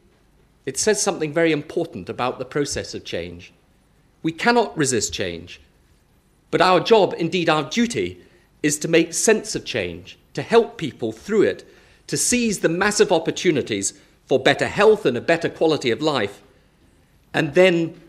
it 0.67 0.79
says 0.79 1.03
something 1.03 1.33
very 1.33 1.53
important 1.53 2.09
about 2.09 2.39
the 2.39 2.45
process 2.45 2.95
of 2.95 3.05
change. 3.05 3.53
We 4.23 4.33
cannot 4.33 4.77
resist 4.77 5.13
change, 5.13 5.61
but 6.51 6.61
our 6.61 6.81
job, 6.81 7.15
indeed 7.19 7.49
our 7.49 7.69
duty, 7.69 8.21
is 8.63 8.79
to 8.79 8.89
make 8.89 9.13
sense 9.13 9.55
of 9.55 9.65
change, 9.65 10.19
to 10.33 10.43
help 10.43 10.79
people 10.79 11.13
through 11.13 11.43
it, 11.43 11.69
to 12.07 12.17
seize 12.17 12.61
the 12.61 12.69
massive 12.69 13.13
opportunities 13.13 13.93
for 14.27 14.39
better 14.39 14.69
health 14.69 15.05
and 15.05 15.17
a 15.17 15.21
better 15.21 15.51
quality 15.51 15.91
of 15.91 16.01
life, 16.01 16.43
and 17.35 17.55
then, 17.55 18.01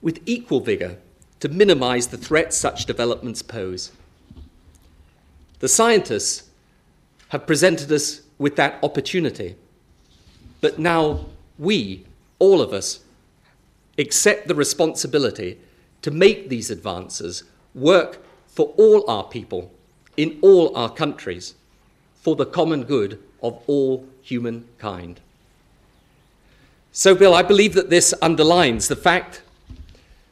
with 0.00 0.20
equal 0.26 0.60
vigour, 0.60 0.96
to 1.40 1.48
minimize 1.48 2.08
the 2.08 2.18
threats 2.18 2.56
such 2.56 2.86
developments 2.86 3.42
pose. 3.42 3.90
The 5.58 5.68
scientists 5.68 6.48
have 7.28 7.46
presented 7.46 7.90
us 7.90 8.20
with 8.38 8.56
that 8.56 8.78
opportunity, 8.82 9.56
but 10.60 10.78
now 10.78 11.26
we, 11.60 12.06
all 12.38 12.60
of 12.60 12.72
us, 12.72 13.00
accept 13.98 14.48
the 14.48 14.54
responsibility 14.54 15.58
to 16.02 16.10
make 16.10 16.48
these 16.48 16.70
advances 16.70 17.44
work 17.74 18.24
for 18.48 18.72
all 18.78 19.08
our 19.08 19.24
people 19.24 19.70
in 20.16 20.38
all 20.40 20.74
our 20.76 20.90
countries 20.90 21.54
for 22.14 22.34
the 22.34 22.46
common 22.46 22.84
good 22.84 23.22
of 23.42 23.62
all 23.66 24.06
humankind. 24.22 25.20
So, 26.92 27.14
Bill, 27.14 27.34
I 27.34 27.42
believe 27.42 27.74
that 27.74 27.90
this 27.90 28.12
underlines 28.20 28.88
the 28.88 28.96
fact 28.96 29.42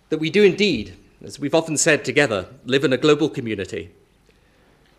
that 0.08 0.18
we 0.18 0.31
do 0.31 0.42
indeed, 0.42 0.96
as 1.22 1.38
we've 1.38 1.55
often 1.55 1.76
said 1.76 2.05
together, 2.05 2.46
live 2.64 2.85
in 2.85 2.92
a 2.92 2.98
global 2.98 3.29
community, 3.29 3.90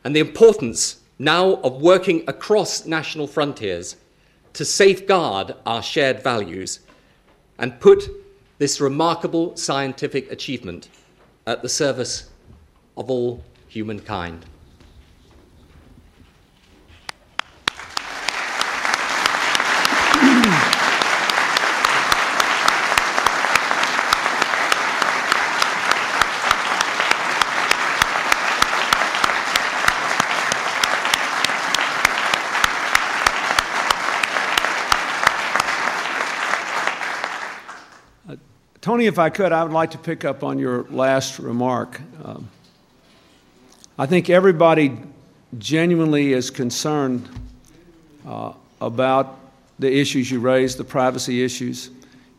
and 0.03 0.15
the 0.15 0.21
importance 0.21 1.01
now 1.17 1.55
of 1.55 1.81
working 1.81 2.23
across 2.27 2.85
national 2.85 3.27
frontiers 3.27 3.97
to 4.53 4.65
safeguard 4.65 5.55
our 5.65 5.81
shared 5.81 6.23
values 6.23 6.79
and 7.57 7.79
put 7.79 8.09
this 8.57 8.81
remarkable 8.81 9.55
scientific 9.55 10.31
achievement 10.31 10.89
at 11.47 11.61
the 11.61 11.69
service 11.69 12.29
of 12.97 13.09
all 13.09 13.43
humankind. 13.67 14.45
Tony, 38.89 39.05
if 39.05 39.19
I 39.19 39.29
could, 39.29 39.51
I 39.51 39.61
would 39.61 39.71
like 39.71 39.91
to 39.91 39.99
pick 39.99 40.25
up 40.25 40.43
on 40.43 40.57
your 40.57 40.81
last 40.85 41.37
remark. 41.37 42.01
Um, 42.23 42.49
I 43.99 44.07
think 44.07 44.31
everybody 44.31 44.97
genuinely 45.59 46.33
is 46.33 46.49
concerned 46.49 47.29
uh, 48.25 48.53
about 48.81 49.37
the 49.77 49.95
issues 49.95 50.31
you 50.31 50.39
raised, 50.39 50.79
the 50.79 50.83
privacy 50.83 51.43
issues, 51.43 51.91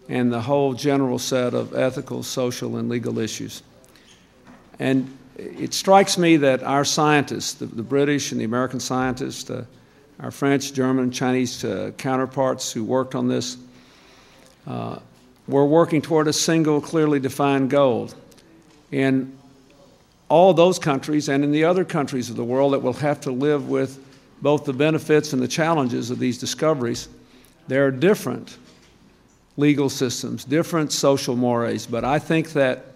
and 0.09 0.33
the 0.33 0.41
whole 0.41 0.75
general 0.75 1.21
set 1.21 1.55
of 1.55 1.73
ethical, 1.73 2.25
social, 2.25 2.79
and 2.79 2.89
legal 2.89 3.21
issues. 3.21 3.63
And 4.81 5.17
it 5.37 5.73
strikes 5.73 6.19
me 6.19 6.37
that 6.39 6.65
our 6.65 6.85
scientists, 6.85 7.55
the, 7.55 7.67
the 7.67 7.85
British 7.85 8.33
and 8.33 8.41
the 8.41 8.45
American 8.45 8.81
scientists, 8.81 9.49
uh, 9.49 9.65
our 10.19 10.33
French, 10.33 10.73
German, 10.73 11.13
Chinese 11.13 11.65
uh, 11.65 11.93
counterparts 11.97 12.73
who 12.73 12.83
worked 12.83 13.15
on 13.15 13.29
this, 13.29 13.57
uh, 14.67 14.99
we're 15.51 15.65
working 15.65 16.01
toward 16.01 16.29
a 16.29 16.33
single, 16.33 16.81
clearly 16.81 17.21
defined 17.21 17.71
goal. 17.71 18.11
In 18.93 19.37
all 20.29 20.55
those 20.55 20.79
countries 20.79 21.29
and 21.29 21.43
in 21.43 21.51
the 21.51 21.65
other 21.65 21.85
countries 21.85 22.31
of 22.31 22.37
the 22.37 22.45
world 22.45 22.73
that 22.73 22.79
will 22.79 22.93
have 22.95 23.21
to 23.23 23.33
live 23.33 23.69
with 23.69 23.99
both 24.41 24.65
the 24.65 24.73
benefits 24.73 25.33
and 25.33 25.43
the 25.43 25.49
challenges 25.49 26.11
of 26.11 26.19
these 26.19 26.39
discoveries, 26.39 27.09
there 27.69 27.87
are 27.87 27.91
different 27.91 28.57
legal 29.57 29.91
systems, 29.91 30.45
different 30.45 30.93
social 30.93 31.37
mores, 31.37 31.87
but 31.87 32.05
I 32.05 32.19
think 32.19 32.53
that 32.53 32.87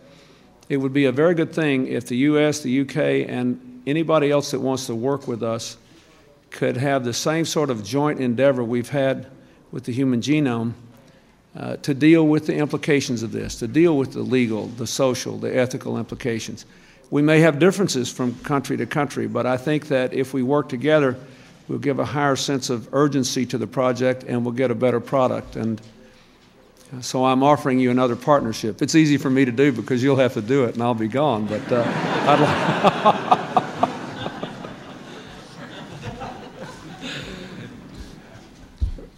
it 0.68 0.78
would 0.78 0.92
be 0.92 1.04
a 1.04 1.12
very 1.12 1.34
good 1.34 1.52
thing 1.52 1.88
if 1.88 2.06
the 2.06 2.16
US, 2.16 2.60
the 2.60 2.80
UK, 2.80 3.28
and 3.28 3.82
anybody 3.86 4.30
else 4.30 4.52
that 4.52 4.60
wants 4.60 4.86
to 4.86 4.94
work 4.94 5.28
with 5.28 5.42
us 5.42 5.76
could 6.50 6.76
have 6.76 7.04
the 7.04 7.12
same 7.12 7.44
sort 7.44 7.68
of 7.68 7.84
joint 7.84 8.20
endeavor 8.20 8.64
we've 8.64 8.88
had 8.88 9.26
with 9.72 9.84
the 9.84 9.92
human 9.92 10.20
genome 10.20 10.72
uh, 11.56 11.76
to 11.76 11.94
deal 11.94 12.26
with 12.26 12.46
the 12.46 12.54
implications 12.54 13.22
of 13.22 13.32
this, 13.32 13.56
to 13.56 13.68
deal 13.68 13.96
with 13.96 14.12
the 14.12 14.20
legal, 14.20 14.66
the 14.66 14.86
social, 14.86 15.38
the 15.38 15.56
ethical 15.56 15.98
implications. 15.98 16.66
We 17.10 17.22
may 17.22 17.40
have 17.40 17.58
differences 17.58 18.10
from 18.10 18.34
country 18.40 18.76
to 18.76 18.86
country, 18.86 19.26
but 19.28 19.46
I 19.46 19.56
think 19.56 19.88
that 19.88 20.12
if 20.12 20.34
we 20.34 20.42
work 20.42 20.68
together, 20.68 21.16
we'll 21.68 21.78
give 21.78 21.98
a 21.98 22.04
higher 22.04 22.36
sense 22.36 22.70
of 22.70 22.92
urgency 22.92 23.46
to 23.46 23.58
the 23.58 23.66
project 23.66 24.24
and 24.24 24.44
we'll 24.44 24.54
get 24.54 24.70
a 24.70 24.74
better 24.74 25.00
product. 25.00 25.54
And 25.54 25.80
uh, 26.92 27.00
so 27.00 27.24
I'm 27.24 27.42
offering 27.42 27.78
you 27.78 27.90
another 27.90 28.16
partnership. 28.16 28.82
It's 28.82 28.94
easy 28.94 29.16
for 29.16 29.30
me 29.30 29.44
to 29.44 29.52
do 29.52 29.70
because 29.70 30.02
you'll 30.02 30.16
have 30.16 30.34
to 30.34 30.42
do 30.42 30.64
it 30.64 30.74
and 30.74 30.82
I'll 30.82 30.94
be 30.94 31.08
gone. 31.08 31.46
But 31.46 31.70
uh, 31.70 31.84
I'd 31.86 33.30
like. 33.30 33.38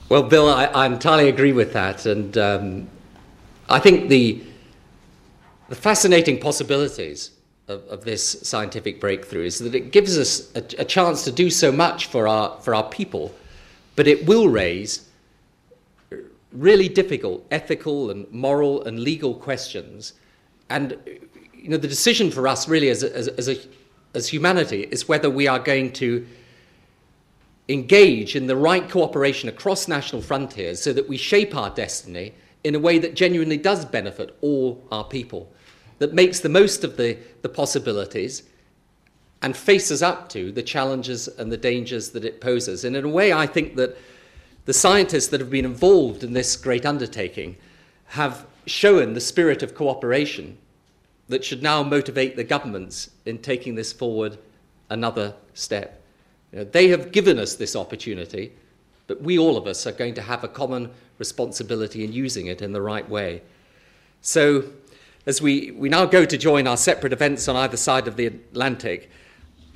Well, 0.08 0.22
Bill, 0.22 0.48
I, 0.48 0.66
I 0.66 0.86
entirely 0.86 1.28
agree 1.28 1.52
with 1.52 1.72
that. 1.72 2.06
And 2.06 2.38
um, 2.38 2.88
I 3.68 3.80
think 3.80 4.08
the, 4.08 4.40
the 5.68 5.74
fascinating 5.74 6.38
possibilities 6.38 7.32
of, 7.66 7.84
of, 7.88 8.04
this 8.04 8.40
scientific 8.42 9.00
breakthrough 9.00 9.44
is 9.46 9.58
that 9.58 9.74
it 9.74 9.90
gives 9.90 10.16
us 10.16 10.54
a, 10.54 10.58
a, 10.80 10.84
chance 10.84 11.24
to 11.24 11.32
do 11.32 11.50
so 11.50 11.72
much 11.72 12.06
for 12.06 12.28
our, 12.28 12.56
for 12.60 12.72
our 12.72 12.88
people, 12.88 13.34
but 13.96 14.06
it 14.06 14.24
will 14.26 14.48
raise 14.48 15.08
really 16.52 16.88
difficult 16.88 17.44
ethical 17.50 18.12
and 18.12 18.30
moral 18.30 18.84
and 18.84 19.00
legal 19.00 19.34
questions. 19.34 20.12
And 20.70 20.96
you 21.52 21.68
know, 21.68 21.78
the 21.78 21.88
decision 21.88 22.30
for 22.30 22.46
us 22.46 22.68
really 22.68 22.90
as, 22.90 23.02
as, 23.02 23.26
as, 23.26 23.48
a, 23.48 23.56
as 24.14 24.28
humanity 24.28 24.86
is 24.92 25.08
whether 25.08 25.28
we 25.28 25.48
are 25.48 25.58
going 25.58 25.92
to 25.94 26.24
engage 27.68 28.36
in 28.36 28.46
the 28.46 28.56
right 28.56 28.88
cooperation 28.88 29.48
across 29.48 29.88
national 29.88 30.22
frontiers 30.22 30.80
so 30.80 30.92
that 30.92 31.08
we 31.08 31.16
shape 31.16 31.54
our 31.54 31.70
destiny 31.70 32.32
in 32.64 32.74
a 32.74 32.80
way 32.80 32.98
that 32.98 33.14
genuinely 33.14 33.56
does 33.56 33.84
benefit 33.84 34.36
all 34.40 34.84
our 34.90 35.04
people, 35.04 35.52
that 35.98 36.12
makes 36.12 36.40
the 36.40 36.48
most 36.48 36.84
of 36.84 36.96
the, 36.96 37.18
the 37.42 37.48
possibilities 37.48 38.44
and 39.42 39.56
faces 39.56 40.02
up 40.02 40.28
to 40.28 40.50
the 40.50 40.62
challenges 40.62 41.28
and 41.28 41.52
the 41.52 41.56
dangers 41.56 42.10
that 42.10 42.24
it 42.24 42.40
poses. 42.40 42.84
And 42.84 42.96
in 42.96 43.04
a 43.04 43.08
way, 43.08 43.32
I 43.32 43.46
think 43.46 43.76
that 43.76 43.96
the 44.64 44.72
scientists 44.72 45.28
that 45.28 45.40
have 45.40 45.50
been 45.50 45.64
involved 45.64 46.24
in 46.24 46.32
this 46.32 46.56
great 46.56 46.84
undertaking 46.84 47.56
have 48.06 48.46
shown 48.66 49.14
the 49.14 49.20
spirit 49.20 49.62
of 49.62 49.74
cooperation 49.74 50.58
that 51.28 51.44
should 51.44 51.62
now 51.62 51.82
motivate 51.82 52.36
the 52.36 52.44
governments 52.44 53.10
in 53.24 53.38
taking 53.38 53.74
this 53.74 53.92
forward 53.92 54.38
another 54.90 55.34
step. 55.54 56.02
You 56.56 56.64
know, 56.64 56.70
they 56.70 56.88
have 56.88 57.12
given 57.12 57.38
us 57.38 57.56
this 57.56 57.76
opportunity, 57.76 58.50
but 59.08 59.20
we, 59.20 59.38
all 59.38 59.58
of 59.58 59.66
us, 59.66 59.86
are 59.86 59.92
going 59.92 60.14
to 60.14 60.22
have 60.22 60.42
a 60.42 60.48
common 60.48 60.90
responsibility 61.18 62.02
in 62.02 62.14
using 62.14 62.46
it 62.46 62.62
in 62.62 62.72
the 62.72 62.80
right 62.80 63.06
way. 63.06 63.42
So, 64.22 64.64
as 65.26 65.42
we, 65.42 65.72
we 65.72 65.90
now 65.90 66.06
go 66.06 66.24
to 66.24 66.38
join 66.38 66.66
our 66.66 66.78
separate 66.78 67.12
events 67.12 67.46
on 67.46 67.56
either 67.56 67.76
side 67.76 68.08
of 68.08 68.16
the 68.16 68.24
Atlantic, 68.24 69.10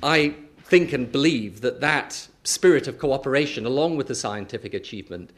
I 0.01 0.33
think 0.63 0.91
and 0.91 1.11
believe 1.11 1.61
that 1.61 1.81
that 1.81 2.27
spirit 2.45 2.87
of 2.87 2.97
cooperation, 2.97 3.67
along 3.67 3.97
with 3.97 4.07
the 4.07 4.15
scientific 4.15 4.73
achievement, 4.73 5.29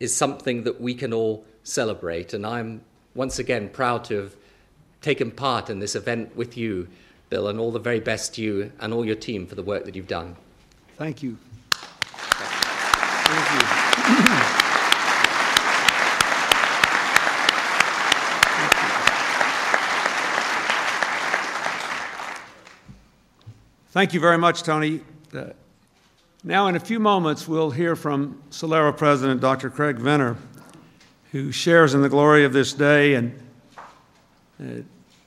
is 0.00 0.16
something 0.16 0.64
that 0.64 0.80
we 0.80 0.94
can 0.94 1.12
all 1.12 1.44
celebrate. 1.64 2.32
And 2.32 2.46
I'm 2.46 2.80
once 3.14 3.38
again 3.38 3.68
proud 3.68 4.04
to 4.04 4.14
have 4.14 4.36
taken 5.02 5.32
part 5.32 5.68
in 5.68 5.80
this 5.80 5.94
event 5.94 6.34
with 6.34 6.56
you, 6.56 6.88
Bill, 7.28 7.48
and 7.48 7.60
all 7.60 7.72
the 7.72 7.78
very 7.78 8.00
best 8.00 8.36
to 8.36 8.42
you 8.42 8.72
and 8.80 8.94
all 8.94 9.04
your 9.04 9.16
team 9.16 9.46
for 9.46 9.54
the 9.54 9.62
work 9.62 9.84
that 9.84 9.94
you've 9.94 10.08
done. 10.08 10.34
Thank 10.98 11.22
you. 11.22 11.38
Thank 11.70 13.52
you. 13.52 13.66
Thank 23.92 24.12
you 24.12 24.18
very 24.18 24.38
much, 24.38 24.64
Tony. 24.64 25.00
Uh, 25.32 25.50
now, 26.42 26.66
in 26.66 26.74
a 26.74 26.80
few 26.80 26.98
moments, 26.98 27.46
we'll 27.46 27.70
hear 27.70 27.94
from 27.94 28.42
Celera 28.50 28.96
President 28.96 29.40
Dr. 29.40 29.70
Craig 29.70 29.98
Venter, 29.98 30.36
who 31.30 31.52
shares 31.52 31.94
in 31.94 32.02
the 32.02 32.08
glory 32.08 32.44
of 32.44 32.52
this 32.52 32.72
day 32.72 33.14
and 33.14 33.40
uh, 34.60 34.82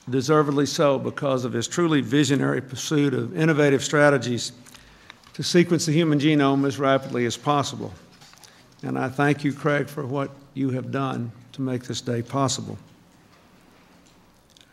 deservedly 0.09 0.65
so 0.65 0.99
because 0.99 1.45
of 1.45 1.53
his 1.53 1.65
truly 1.69 2.01
visionary 2.01 2.59
pursuit 2.59 3.13
of 3.13 3.37
innovative 3.37 3.81
strategies 3.81 4.51
to 5.33 5.43
sequence 5.43 5.85
the 5.85 5.91
human 5.91 6.19
genome 6.19 6.65
as 6.67 6.77
rapidly 6.77 7.25
as 7.25 7.37
possible. 7.37 7.93
And 8.83 8.97
I 8.97 9.09
thank 9.09 9.43
you, 9.43 9.53
Craig, 9.53 9.87
for 9.87 10.05
what 10.05 10.31
you 10.53 10.71
have 10.71 10.91
done 10.91 11.31
to 11.53 11.61
make 11.61 11.83
this 11.83 12.01
day 12.01 12.21
possible. 12.21 12.77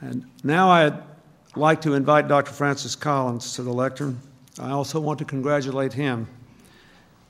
And 0.00 0.24
now 0.42 0.70
I'd 0.70 0.98
like 1.54 1.80
to 1.82 1.94
invite 1.94 2.28
Dr. 2.28 2.52
Francis 2.52 2.96
Collins 2.96 3.54
to 3.54 3.62
the 3.62 3.72
lectern. 3.72 4.20
I 4.58 4.70
also 4.70 5.00
want 5.00 5.18
to 5.20 5.24
congratulate 5.24 5.92
him 5.92 6.26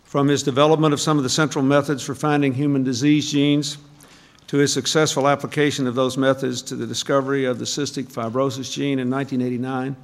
from 0.04 0.28
his 0.28 0.42
development 0.42 0.94
of 0.94 1.00
some 1.00 1.18
of 1.18 1.22
the 1.22 1.30
central 1.30 1.64
methods 1.64 2.02
for 2.02 2.14
finding 2.14 2.54
human 2.54 2.82
disease 2.82 3.30
genes 3.30 3.78
to 4.46 4.56
his 4.56 4.72
successful 4.72 5.28
application 5.28 5.86
of 5.86 5.94
those 5.94 6.16
methods 6.16 6.62
to 6.62 6.76
the 6.76 6.86
discovery 6.86 7.44
of 7.44 7.58
the 7.58 7.66
cystic 7.66 8.04
fibrosis 8.04 8.72
gene 8.72 8.98
in 8.98 9.10
1989 9.10 9.94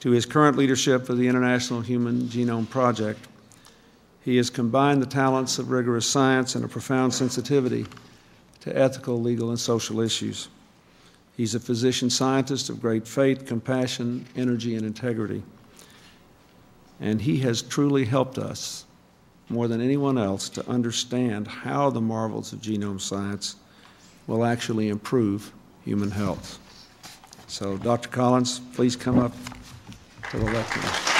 to 0.00 0.10
his 0.10 0.26
current 0.26 0.56
leadership 0.56 1.08
of 1.08 1.18
the 1.18 1.26
International 1.26 1.80
Human 1.80 2.22
Genome 2.22 2.68
Project. 2.68 3.26
He 4.24 4.36
has 4.36 4.50
combined 4.50 5.02
the 5.02 5.06
talents 5.06 5.58
of 5.58 5.70
rigorous 5.70 6.08
science 6.08 6.54
and 6.54 6.64
a 6.64 6.68
profound 6.68 7.14
sensitivity 7.14 7.86
to 8.60 8.76
ethical, 8.76 9.20
legal, 9.20 9.50
and 9.50 9.58
social 9.58 10.00
issues. 10.00 10.48
He's 11.36 11.54
a 11.54 11.60
physician 11.60 12.10
scientist 12.10 12.68
of 12.68 12.80
great 12.80 13.06
faith, 13.06 13.46
compassion, 13.46 14.26
energy, 14.36 14.74
and 14.74 14.84
integrity. 14.84 15.42
And 17.00 17.20
he 17.20 17.38
has 17.38 17.62
truly 17.62 18.04
helped 18.04 18.38
us 18.38 18.84
more 19.48 19.68
than 19.68 19.80
anyone 19.80 20.18
else 20.18 20.48
to 20.50 20.68
understand 20.68 21.46
how 21.46 21.90
the 21.90 22.00
marvels 22.00 22.52
of 22.52 22.60
genome 22.60 23.00
science 23.00 23.56
will 24.26 24.44
actually 24.44 24.88
improve 24.88 25.52
human 25.84 26.10
health. 26.10 26.58
So, 27.46 27.78
Dr. 27.78 28.10
Collins, 28.10 28.60
please 28.74 28.94
come 28.94 29.18
up 29.18 29.32
to 30.30 30.36
the. 30.36 31.18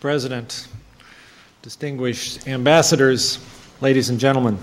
President, 0.00 0.68
distinguished 1.60 2.48
ambassadors, 2.48 3.38
ladies 3.80 4.08
and 4.10 4.18
gentlemen. 4.18 4.56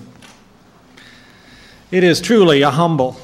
It 1.92 2.04
is 2.04 2.20
truly 2.20 2.64
a 2.64 2.72
humble, 2.72 3.16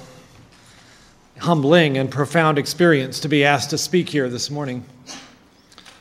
humbling, 1.40 1.98
and 1.98 2.12
profound 2.12 2.60
experience 2.60 3.20
to 3.22 3.28
be 3.28 3.44
asked 3.44 3.72
to 3.72 3.78
speak 3.80 4.08
here 4.08 4.30
this 4.30 4.52
morning. 4.52 4.86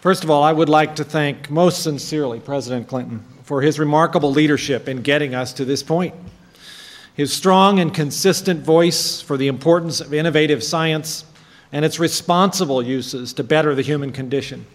First 0.03 0.25
of 0.25 0.31
all, 0.31 0.43
I 0.43 0.53
would 0.53 0.69
like 0.69 0.97
to 0.97 1.05
thank 1.05 1.49
most 1.51 1.83
sincerely 1.83 2.39
President 2.39 2.87
Clinton 2.87 3.25
for 3.45 3.63
his 3.63 3.79
remarkable 3.79 4.31
leadership 4.31 4.91
in 4.91 5.01
getting 5.01 5.35
us 5.35 5.55
to 5.55 5.65
this 5.65 5.83
point. 5.83 6.15
His 7.15 7.33
strong 7.33 7.81
and 7.81 7.95
consistent 7.95 8.63
voice 8.63 9.23
for 9.23 9.39
the 9.39 9.49
importance 9.49 10.03
of 10.03 10.13
innovative 10.13 10.63
science 10.63 11.25
and 11.73 11.83
its 11.83 11.99
responsible 11.99 12.83
uses 12.83 13.33
to 13.33 13.43
better 13.43 13.75
the 13.75 13.81
human 13.81 14.13
condition 14.13 14.67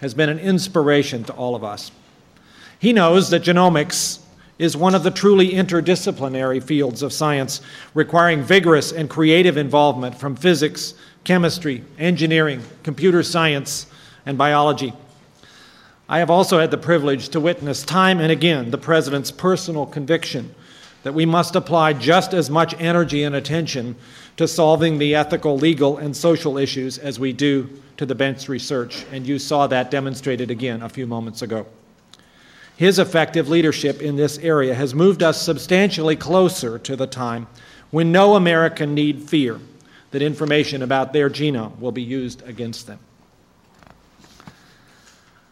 has 0.00 0.14
been 0.14 0.30
an 0.30 0.38
inspiration 0.38 1.24
to 1.24 1.34
all 1.34 1.54
of 1.54 1.62
us. 1.62 1.92
He 2.78 2.94
knows 2.94 3.28
that 3.30 3.42
genomics 3.42 4.23
is 4.58 4.76
one 4.76 4.94
of 4.94 5.02
the 5.02 5.10
truly 5.10 5.50
interdisciplinary 5.50 6.62
fields 6.62 7.02
of 7.02 7.12
science, 7.12 7.60
requiring 7.92 8.42
vigorous 8.42 8.92
and 8.92 9.10
creative 9.10 9.56
involvement 9.56 10.14
from 10.16 10.36
physics, 10.36 10.94
chemistry, 11.24 11.84
engineering, 11.98 12.62
computer 12.82 13.22
science, 13.22 13.86
and 14.26 14.38
biology. 14.38 14.92
I 16.08 16.18
have 16.18 16.30
also 16.30 16.58
had 16.58 16.70
the 16.70 16.78
privilege 16.78 17.30
to 17.30 17.40
witness 17.40 17.82
time 17.82 18.20
and 18.20 18.30
again 18.30 18.70
the 18.70 18.78
President's 18.78 19.30
personal 19.30 19.86
conviction 19.86 20.54
that 21.02 21.14
we 21.14 21.26
must 21.26 21.56
apply 21.56 21.92
just 21.92 22.32
as 22.32 22.50
much 22.50 22.74
energy 22.80 23.24
and 23.24 23.34
attention 23.34 23.96
to 24.36 24.48
solving 24.48 24.98
the 24.98 25.14
ethical, 25.14 25.56
legal, 25.56 25.98
and 25.98 26.16
social 26.16 26.58
issues 26.58 26.98
as 26.98 27.20
we 27.20 27.32
do 27.32 27.68
to 27.96 28.06
the 28.06 28.14
bench 28.14 28.48
research, 28.48 29.04
and 29.12 29.26
you 29.26 29.38
saw 29.38 29.66
that 29.66 29.90
demonstrated 29.90 30.50
again 30.50 30.82
a 30.82 30.88
few 30.88 31.06
moments 31.06 31.42
ago. 31.42 31.66
His 32.76 32.98
effective 32.98 33.48
leadership 33.48 34.02
in 34.02 34.16
this 34.16 34.38
area 34.38 34.74
has 34.74 34.94
moved 34.94 35.22
us 35.22 35.40
substantially 35.40 36.16
closer 36.16 36.78
to 36.80 36.96
the 36.96 37.06
time 37.06 37.46
when 37.90 38.10
no 38.10 38.34
American 38.34 38.94
need 38.94 39.22
fear 39.22 39.60
that 40.10 40.22
information 40.22 40.82
about 40.82 41.12
their 41.12 41.30
genome 41.30 41.78
will 41.78 41.92
be 41.92 42.02
used 42.02 42.42
against 42.42 42.86
them. 42.86 42.98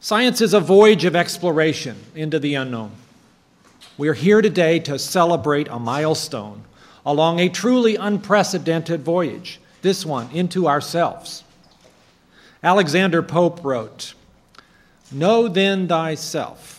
Science 0.01 0.41
is 0.41 0.53
a 0.53 0.61
voyage 0.61 1.05
of 1.05 1.15
exploration 1.15 1.97
into 2.15 2.41
the 2.41 2.57
unknown. 2.57 2.91
We 3.97 4.09
are 4.09 4.15
here 4.15 4.43
today 4.43 4.81
to 4.81 4.99
celebrate 4.99 5.69
a 5.69 5.79
milestone 5.79 6.65
along 7.05 7.39
a 7.39 7.49
truly 7.49 7.97
unprecedented 7.97 9.03
voyage, 9.03 9.61
this 9.83 10.07
one 10.07 10.31
into 10.33 10.67
ourselves. 10.67 11.45
Alexander 12.63 13.23
Pope 13.23 13.65
wrote, 13.65 14.15
Know 15.11 15.49
then 15.49 15.89
thyself, 15.89 16.72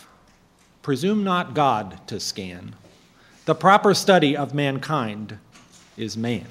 presume 0.84 1.24
not 1.24 1.54
God 1.54 1.98
to 2.08 2.20
scan. 2.20 2.76
The 3.46 3.54
proper 3.54 3.94
study 3.94 4.36
of 4.36 4.52
mankind 4.52 5.38
is 5.96 6.14
man. 6.14 6.44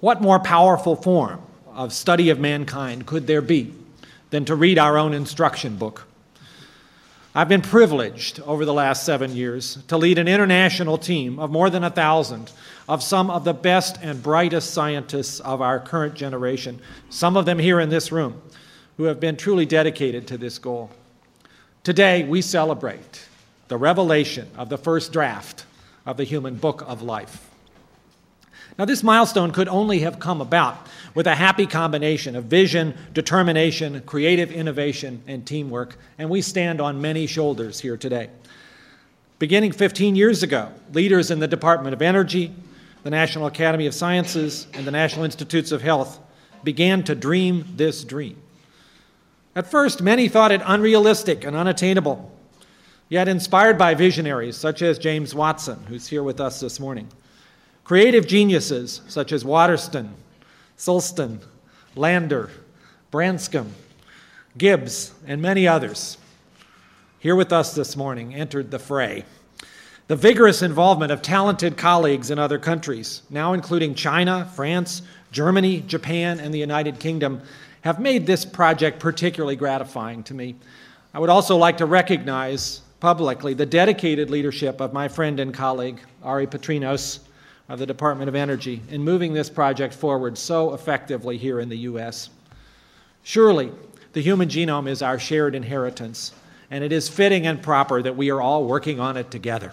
What 0.00 0.20
more 0.20 0.40
powerful 0.40 0.96
form 0.96 1.40
of 1.68 1.92
study 1.92 2.28
of 2.28 2.40
mankind 2.40 3.06
could 3.06 3.28
there 3.28 3.40
be 3.40 3.72
than 4.30 4.44
to 4.46 4.56
read 4.56 4.80
our 4.80 4.98
own 4.98 5.14
instruction 5.14 5.76
book? 5.76 6.08
I've 7.36 7.48
been 7.48 7.62
privileged 7.62 8.40
over 8.40 8.64
the 8.64 8.74
last 8.74 9.04
seven 9.04 9.36
years 9.36 9.78
to 9.86 9.96
lead 9.96 10.18
an 10.18 10.26
international 10.26 10.98
team 10.98 11.38
of 11.38 11.52
more 11.52 11.70
than 11.70 11.84
a 11.84 11.90
thousand 11.90 12.50
of 12.88 13.00
some 13.00 13.30
of 13.30 13.44
the 13.44 13.54
best 13.54 13.96
and 14.02 14.20
brightest 14.20 14.74
scientists 14.74 15.38
of 15.38 15.62
our 15.62 15.78
current 15.78 16.14
generation, 16.14 16.80
some 17.10 17.36
of 17.36 17.46
them 17.46 17.60
here 17.60 17.78
in 17.78 17.90
this 17.90 18.10
room, 18.10 18.42
who 18.96 19.04
have 19.04 19.20
been 19.20 19.36
truly 19.36 19.66
dedicated 19.66 20.26
to 20.26 20.36
this 20.36 20.58
goal. 20.58 20.90
Today, 21.84 22.24
we 22.24 22.42
celebrate 22.42 23.28
the 23.68 23.76
revelation 23.76 24.48
of 24.56 24.68
the 24.68 24.78
first 24.78 25.12
draft 25.12 25.64
of 26.04 26.16
the 26.16 26.24
human 26.24 26.56
book 26.56 26.82
of 26.86 27.02
life. 27.02 27.48
Now, 28.78 28.84
this 28.84 29.02
milestone 29.02 29.50
could 29.50 29.68
only 29.68 30.00
have 30.00 30.20
come 30.20 30.40
about 30.40 30.86
with 31.14 31.26
a 31.26 31.34
happy 31.34 31.66
combination 31.66 32.36
of 32.36 32.44
vision, 32.44 32.94
determination, 33.12 34.00
creative 34.02 34.52
innovation, 34.52 35.22
and 35.26 35.44
teamwork, 35.44 35.98
and 36.16 36.30
we 36.30 36.42
stand 36.42 36.80
on 36.80 37.00
many 37.00 37.26
shoulders 37.26 37.80
here 37.80 37.96
today. 37.96 38.30
Beginning 39.38 39.72
15 39.72 40.14
years 40.14 40.42
ago, 40.42 40.70
leaders 40.92 41.30
in 41.30 41.40
the 41.40 41.48
Department 41.48 41.94
of 41.94 42.02
Energy, 42.02 42.54
the 43.02 43.10
National 43.10 43.46
Academy 43.46 43.86
of 43.86 43.94
Sciences, 43.94 44.66
and 44.74 44.86
the 44.86 44.90
National 44.90 45.24
Institutes 45.24 45.72
of 45.72 45.82
Health 45.82 46.18
began 46.62 47.02
to 47.04 47.14
dream 47.14 47.64
this 47.76 48.04
dream. 48.04 48.36
At 49.58 49.66
first, 49.66 50.00
many 50.00 50.28
thought 50.28 50.52
it 50.52 50.62
unrealistic 50.64 51.42
and 51.42 51.56
unattainable, 51.56 52.30
yet 53.08 53.26
inspired 53.26 53.76
by 53.76 53.92
visionaries 53.94 54.56
such 54.56 54.82
as 54.82 55.00
James 55.00 55.34
Watson, 55.34 55.82
who's 55.88 56.06
here 56.06 56.22
with 56.22 56.40
us 56.40 56.60
this 56.60 56.78
morning, 56.78 57.08
creative 57.82 58.24
geniuses 58.28 59.00
such 59.08 59.32
as 59.32 59.44
Waterston, 59.44 60.14
Sulston, 60.76 61.40
Lander, 61.96 62.50
Branscomb, 63.10 63.72
Gibbs, 64.56 65.12
and 65.26 65.42
many 65.42 65.66
others, 65.66 66.18
here 67.18 67.34
with 67.34 67.52
us 67.52 67.74
this 67.74 67.96
morning, 67.96 68.36
entered 68.36 68.70
the 68.70 68.78
fray. 68.78 69.24
The 70.06 70.14
vigorous 70.14 70.62
involvement 70.62 71.10
of 71.10 71.20
talented 71.20 71.76
colleagues 71.76 72.30
in 72.30 72.38
other 72.38 72.60
countries, 72.60 73.22
now 73.28 73.54
including 73.54 73.96
China, 73.96 74.48
France, 74.54 75.02
Germany, 75.32 75.80
Japan, 75.80 76.38
and 76.38 76.54
the 76.54 76.60
United 76.60 77.00
Kingdom, 77.00 77.42
have 77.82 78.00
made 78.00 78.26
this 78.26 78.44
project 78.44 79.00
particularly 79.00 79.56
gratifying 79.56 80.22
to 80.24 80.34
me. 80.34 80.56
I 81.14 81.18
would 81.18 81.30
also 81.30 81.56
like 81.56 81.78
to 81.78 81.86
recognize 81.86 82.82
publicly 83.00 83.54
the 83.54 83.66
dedicated 83.66 84.30
leadership 84.30 84.80
of 84.80 84.92
my 84.92 85.08
friend 85.08 85.38
and 85.40 85.54
colleague, 85.54 86.00
Ari 86.22 86.46
Patrinos 86.46 87.20
of 87.68 87.78
the 87.78 87.86
Department 87.86 88.28
of 88.28 88.34
Energy, 88.34 88.82
in 88.88 89.02
moving 89.02 89.32
this 89.32 89.50
project 89.50 89.94
forward 89.94 90.36
so 90.36 90.74
effectively 90.74 91.36
here 91.36 91.60
in 91.60 91.68
the 91.68 91.78
U.S. 91.78 92.30
Surely, 93.22 93.70
the 94.12 94.22
human 94.22 94.48
genome 94.48 94.88
is 94.88 95.02
our 95.02 95.18
shared 95.18 95.54
inheritance, 95.54 96.32
and 96.70 96.82
it 96.82 96.92
is 96.92 97.08
fitting 97.08 97.46
and 97.46 97.62
proper 97.62 98.02
that 98.02 98.16
we 98.16 98.30
are 98.30 98.40
all 98.40 98.64
working 98.64 99.00
on 99.00 99.16
it 99.16 99.30
together. 99.30 99.72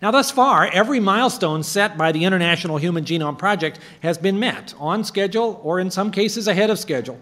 Now, 0.00 0.12
thus 0.12 0.30
far, 0.30 0.66
every 0.66 1.00
milestone 1.00 1.64
set 1.64 1.98
by 1.98 2.12
the 2.12 2.24
International 2.24 2.76
Human 2.76 3.04
Genome 3.04 3.36
Project 3.36 3.80
has 4.00 4.16
been 4.16 4.38
met 4.38 4.72
on 4.78 5.02
schedule 5.02 5.60
or 5.64 5.80
in 5.80 5.90
some 5.90 6.12
cases 6.12 6.46
ahead 6.46 6.70
of 6.70 6.78
schedule. 6.78 7.20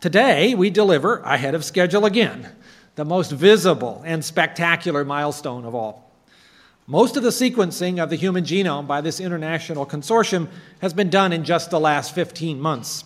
Today, 0.00 0.54
we 0.54 0.70
deliver 0.70 1.18
ahead 1.18 1.54
of 1.54 1.62
schedule 1.62 2.06
again, 2.06 2.48
the 2.94 3.04
most 3.04 3.32
visible 3.32 4.02
and 4.06 4.24
spectacular 4.24 5.04
milestone 5.04 5.66
of 5.66 5.74
all. 5.74 6.10
Most 6.86 7.18
of 7.18 7.22
the 7.22 7.28
sequencing 7.28 8.02
of 8.02 8.08
the 8.08 8.16
human 8.16 8.44
genome 8.44 8.86
by 8.86 9.02
this 9.02 9.20
international 9.20 9.84
consortium 9.84 10.48
has 10.80 10.94
been 10.94 11.10
done 11.10 11.34
in 11.34 11.44
just 11.44 11.70
the 11.70 11.78
last 11.78 12.14
15 12.14 12.58
months. 12.58 13.04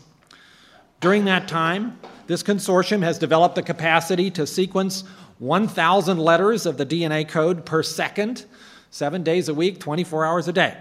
During 1.00 1.24
that 1.24 1.48
time, 1.48 1.98
this 2.28 2.44
consortium 2.44 3.02
has 3.02 3.18
developed 3.18 3.56
the 3.56 3.62
capacity 3.62 4.30
to 4.30 4.46
sequence 4.46 5.02
1,000 5.40 6.16
letters 6.18 6.64
of 6.64 6.78
the 6.78 6.86
DNA 6.86 7.28
code 7.28 7.66
per 7.66 7.82
second 7.82 8.46
seven 8.94 9.24
days 9.24 9.48
a 9.48 9.54
week, 9.54 9.80
24 9.80 10.24
hours 10.24 10.46
a 10.46 10.52
day. 10.52 10.76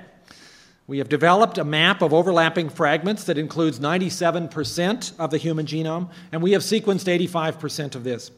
We 0.86 0.99
have 0.99 1.10
developed 1.10 1.58
a 1.58 1.63
map 1.63 2.04
of 2.04 2.13
overlapping 2.13 2.69
fragments 2.69 3.23
that 3.23 3.39
includes 3.39 3.80
97% 3.80 5.13
of 5.17 5.32
the 5.32 5.39
human 5.39 5.65
genome, 5.65 6.12
and 6.32 6.39
we 6.39 6.52
have 6.52 6.62
sequenced 6.62 7.12
85% 7.12 7.95
of 7.95 8.04
this. 8.04 8.30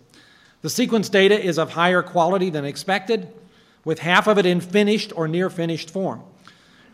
The 0.62 0.70
sequence 0.70 1.10
data 1.10 1.38
is 1.38 1.60
of 1.60 1.72
higher 1.72 2.02
quality 2.02 2.50
than 2.50 2.64
expected, 2.64 3.28
with 3.84 4.00
half 4.00 4.28
of 4.28 4.38
it 4.38 4.46
in 4.46 4.62
finished 4.62 5.12
or 5.14 5.28
near 5.28 5.50
finished 5.50 5.92
form. 5.92 6.24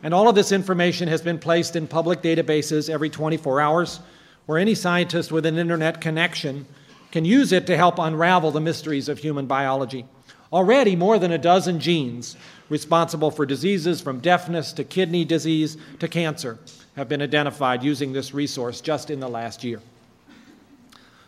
And 0.02 0.12
all 0.12 0.28
of 0.28 0.34
this 0.34 0.52
information 0.52 1.08
has 1.08 1.22
been 1.22 1.38
placed 1.38 1.76
in 1.76 1.86
public 1.86 2.24
databases 2.24 2.90
every 2.90 3.12
24 3.12 3.62
hours, 3.62 4.00
where 4.48 4.58
any 4.58 4.74
scientist 4.74 5.32
with 5.32 5.46
an 5.46 5.60
internet 5.60 6.02
connection 6.02 6.66
can 7.12 7.26
use 7.26 7.52
it 7.52 7.68
to 7.68 7.78
help 7.78 8.00
unravel 8.00 8.50
the 8.50 8.60
mysteries 8.60 9.08
of 9.08 9.20
human 9.20 9.46
biology. 9.46 10.08
Already, 10.52 10.96
more 10.96 11.18
than 11.18 11.32
a 11.32 11.38
dozen 11.38 11.80
genes 11.80 12.36
responsible 12.70 13.32
for 13.32 13.46
diseases 13.46 14.02
from 14.02 14.20
deafness 14.20 14.74
to 14.74 14.84
kidney 14.84 15.24
disease 15.24 15.78
to 16.00 16.08
cancer 16.08 16.60
have 16.96 17.08
been 17.08 17.22
identified 17.22 17.84
using 17.84 18.12
this 18.12 18.34
resource 18.34 18.82
just 18.82 19.10
in 19.10 19.20
the 19.20 19.30
last 19.30 19.64
year. 19.64 19.82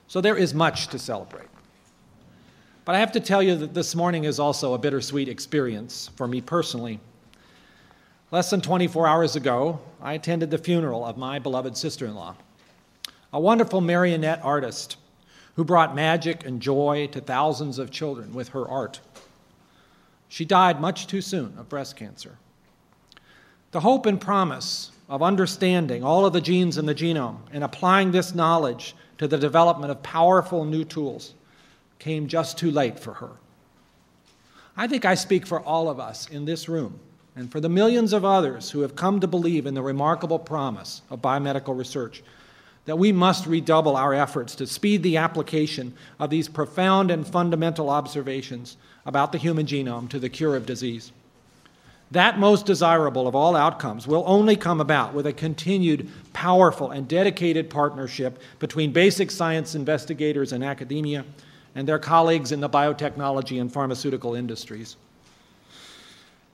So 0.08 0.20
there 0.20 0.36
is 0.36 0.54
much 0.54 0.88
to 0.88 1.00
celebrate. 1.00 1.48
But 2.86 2.96
I 2.96 3.00
have 3.00 3.14
to 3.14 3.22
tell 3.22 3.42
you 3.42 3.56
that 3.56 3.74
this 3.74 3.96
morning 3.96 4.26
is 4.26 4.40
also 4.40 4.74
a 4.74 4.78
bittersweet 4.78 5.30
experience 5.30 6.10
for 6.16 6.28
me 6.28 6.42
personally. 6.42 7.00
Less 8.30 8.50
than 8.50 8.60
24 8.60 9.08
hours 9.08 9.36
ago, 9.38 9.80
I 10.02 10.14
attended 10.14 10.52
the 10.52 10.58
funeral 10.58 11.06
of 11.06 11.18
my 11.18 11.40
beloved 11.40 11.78
sister 11.78 12.06
in 12.06 12.16
law, 12.16 12.36
a 13.32 13.40
wonderful 13.40 13.80
marionette 13.80 14.42
artist 14.44 14.98
who 15.56 15.64
brought 15.64 15.96
magic 15.96 16.46
and 16.46 16.62
joy 16.62 17.08
to 17.12 17.22
thousands 17.22 17.80
of 17.80 17.92
children 17.92 18.34
with 18.34 18.50
her 18.50 18.68
art. 18.68 19.00
She 20.34 20.46
died 20.46 20.82
much 20.82 21.06
too 21.06 21.22
soon 21.22 21.54
of 21.60 21.70
breast 21.70 21.96
cancer. 21.96 22.40
The 23.70 23.82
hope 23.82 24.08
and 24.08 24.20
promise 24.20 24.90
of 25.08 25.22
understanding 25.22 26.04
all 26.04 26.26
of 26.26 26.34
the 26.34 26.42
genes 26.42 26.80
in 26.80 26.88
the 26.88 26.96
genome 26.96 27.38
and 27.52 27.64
applying 27.64 28.10
this 28.10 28.34
knowledge 28.34 28.96
to 29.20 29.28
the 29.28 29.38
development 29.38 29.92
of 29.92 30.02
powerful 30.02 30.66
new 30.66 30.86
tools 30.86 31.36
came 32.00 32.28
just 32.28 32.58
too 32.58 32.72
late 32.72 33.00
for 33.00 33.14
her. 33.14 33.30
I 34.76 34.88
think 34.88 35.06
I 35.06 35.14
speak 35.14 35.46
for 35.46 35.62
all 35.62 35.88
of 35.88 36.00
us 36.00 36.28
in 36.28 36.46
this 36.46 36.68
room 36.68 37.00
and 37.36 37.52
for 37.52 37.60
the 37.60 37.70
millions 37.70 38.12
of 38.12 38.26
others 38.26 38.72
who 38.72 38.80
have 38.80 38.96
come 38.96 39.20
to 39.20 39.28
believe 39.28 39.68
in 39.68 39.76
the 39.76 39.84
remarkable 39.84 40.40
promise 40.40 41.04
of 41.12 41.22
biomedical 41.22 41.78
research 41.78 42.24
that 42.86 42.98
we 42.98 43.12
must 43.12 43.46
redouble 43.46 43.96
our 43.96 44.16
efforts 44.16 44.56
to 44.56 44.66
speed 44.66 45.04
the 45.04 45.18
application 45.18 45.94
of 46.20 46.32
these 46.32 46.50
profound 46.50 47.12
and 47.12 47.28
fundamental 47.28 47.92
observations 47.92 48.78
about 49.06 49.32
the 49.32 49.38
human 49.38 49.66
genome 49.66 50.10
to 50.10 50.20
the 50.20 50.30
cure 50.30 50.56
of 50.56 50.66
disease. 50.66 51.12
That 52.12 52.38
most 52.38 52.68
desirable 52.68 53.28
of 53.28 53.36
all 53.36 53.56
outcomes 53.56 54.06
will 54.06 54.24
only 54.28 54.56
come 54.56 54.80
about 54.80 55.14
with 55.14 55.26
a 55.26 55.34
continued 55.34 56.10
powerful 56.32 56.92
and 56.92 57.08
dedicated 57.08 57.70
partnership 57.70 58.40
between 58.60 58.92
basic 58.92 59.32
science 59.32 59.74
investigators 59.74 60.52
and 60.52 60.64
academia 60.64 61.26
and 61.74 61.88
their 61.88 61.98
colleagues 61.98 62.52
in 62.52 62.60
the 62.60 62.70
biotechnology 62.70 63.60
and 63.60 63.74
pharmaceutical 63.74 64.36
industries. 64.36 64.96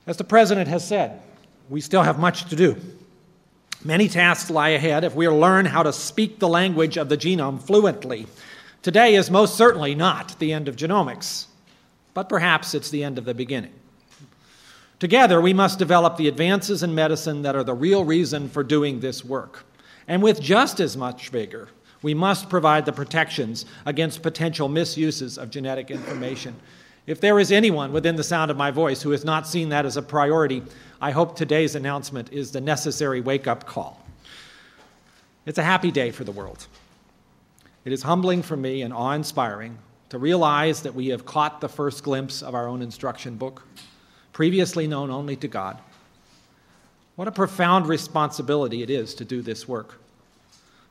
As 0.07 0.15
the 0.15 0.23
President 0.23 0.69
has 0.69 0.87
said, 0.87 1.21
we 1.69 1.81
still 1.81 2.03
have 2.03 2.19
much 2.19 2.49
to 2.49 2.55
do. 2.55 2.77
Many 3.83 4.07
tasks 4.07 4.49
lie 4.49 4.69
ahead 4.69 5.03
if 5.03 5.13
we 5.13 5.27
learn 5.27 5.65
how 5.65 5.83
to 5.83 5.93
speak 5.93 6.39
the 6.39 6.47
language 6.47 6.97
of 6.97 7.09
the 7.09 7.17
genome 7.17 7.61
fluently. 7.61 8.27
Today 8.81 9.15
is 9.15 9.29
most 9.29 9.55
certainly 9.55 9.93
not 9.93 10.39
the 10.39 10.53
end 10.53 10.69
of 10.69 10.77
genomics, 10.77 11.47
but 12.19 12.27
perhaps 12.27 12.73
it's 12.73 12.89
the 12.89 13.01
end 13.01 13.17
of 13.17 13.23
the 13.23 13.33
beginning. 13.33 13.71
Together, 14.99 15.39
we 15.39 15.53
must 15.53 15.79
develop 15.79 16.17
the 16.17 16.27
advances 16.27 16.83
in 16.83 16.93
medicine 16.93 17.43
that 17.43 17.55
are 17.55 17.63
the 17.63 17.73
real 17.73 18.03
reason 18.03 18.49
for 18.49 18.61
doing 18.61 18.99
this 18.99 19.23
work. 19.23 19.63
And 20.05 20.21
with 20.21 20.41
just 20.41 20.81
as 20.81 20.97
much 20.97 21.29
vigor, 21.29 21.69
we 22.01 22.13
must 22.13 22.49
provide 22.49 22.83
the 22.83 22.91
protections 22.91 23.65
against 23.85 24.21
potential 24.21 24.67
misuses 24.67 25.37
of 25.37 25.49
genetic 25.49 25.91
information. 25.91 26.57
If 27.07 27.21
there 27.21 27.39
is 27.39 27.53
anyone 27.53 27.93
within 27.93 28.17
the 28.17 28.23
sound 28.25 28.51
of 28.51 28.57
my 28.57 28.69
voice 28.69 29.01
who 29.01 29.11
has 29.11 29.23
not 29.23 29.47
seen 29.47 29.69
that 29.69 29.85
as 29.85 29.95
a 29.95 30.01
priority, 30.01 30.61
I 30.99 31.11
hope 31.11 31.37
today's 31.37 31.75
announcement 31.75 32.33
is 32.33 32.51
the 32.51 32.59
necessary 32.59 33.21
wake 33.21 33.47
up 33.47 33.65
call. 33.65 34.05
It's 35.45 35.57
a 35.57 35.63
happy 35.63 35.89
day 35.89 36.11
for 36.11 36.25
the 36.25 36.33
world. 36.33 36.67
It 37.85 37.93
is 37.93 38.03
humbling 38.03 38.41
for 38.41 38.57
me 38.57 38.81
and 38.81 38.93
awe 38.93 39.13
inspiring 39.13 39.77
to 40.09 40.17
realize 40.17 40.81
that 40.81 40.95
we 40.95 41.07
have 41.07 41.25
caught 41.25 41.61
the 41.61 41.69
first 41.69 42.03
glimpse 42.03 42.41
of 42.41 42.55
our 42.55 42.67
own 42.67 42.81
instruction 42.81 43.35
book, 43.35 43.63
previously 44.33 44.87
known 44.87 45.11
only 45.11 45.35
to 45.37 45.47
God. 45.47 45.79
What 47.15 47.27
a 47.27 47.31
profound 47.31 47.87
responsibility 47.87 48.81
it 48.81 48.89
is 48.89 49.13
to 49.15 49.25
do 49.25 49.41
this 49.41 49.67
work. 49.67 49.99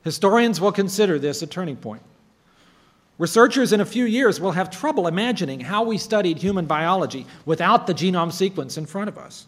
Historians 0.05 0.61
will 0.61 0.73
consider 0.73 1.19
this 1.19 1.43
a 1.43 1.47
turning 1.47 1.77
point. 1.77 2.03
Researchers 3.19 3.73
in 3.73 3.81
a 3.81 3.85
few 3.85 4.05
years 4.05 4.41
will 4.41 4.53
have 4.53 4.71
trouble 4.71 5.09
imagining 5.09 5.59
how 5.59 5.83
we 5.83 5.99
studied 5.99 6.39
human 6.39 6.67
biology 6.67 7.27
without 7.45 7.87
the 7.87 7.95
genome 7.95 8.33
sequence 8.33 8.79
in 8.79 8.87
front 8.87 9.09
of 9.09 9.19
us. 9.19 9.47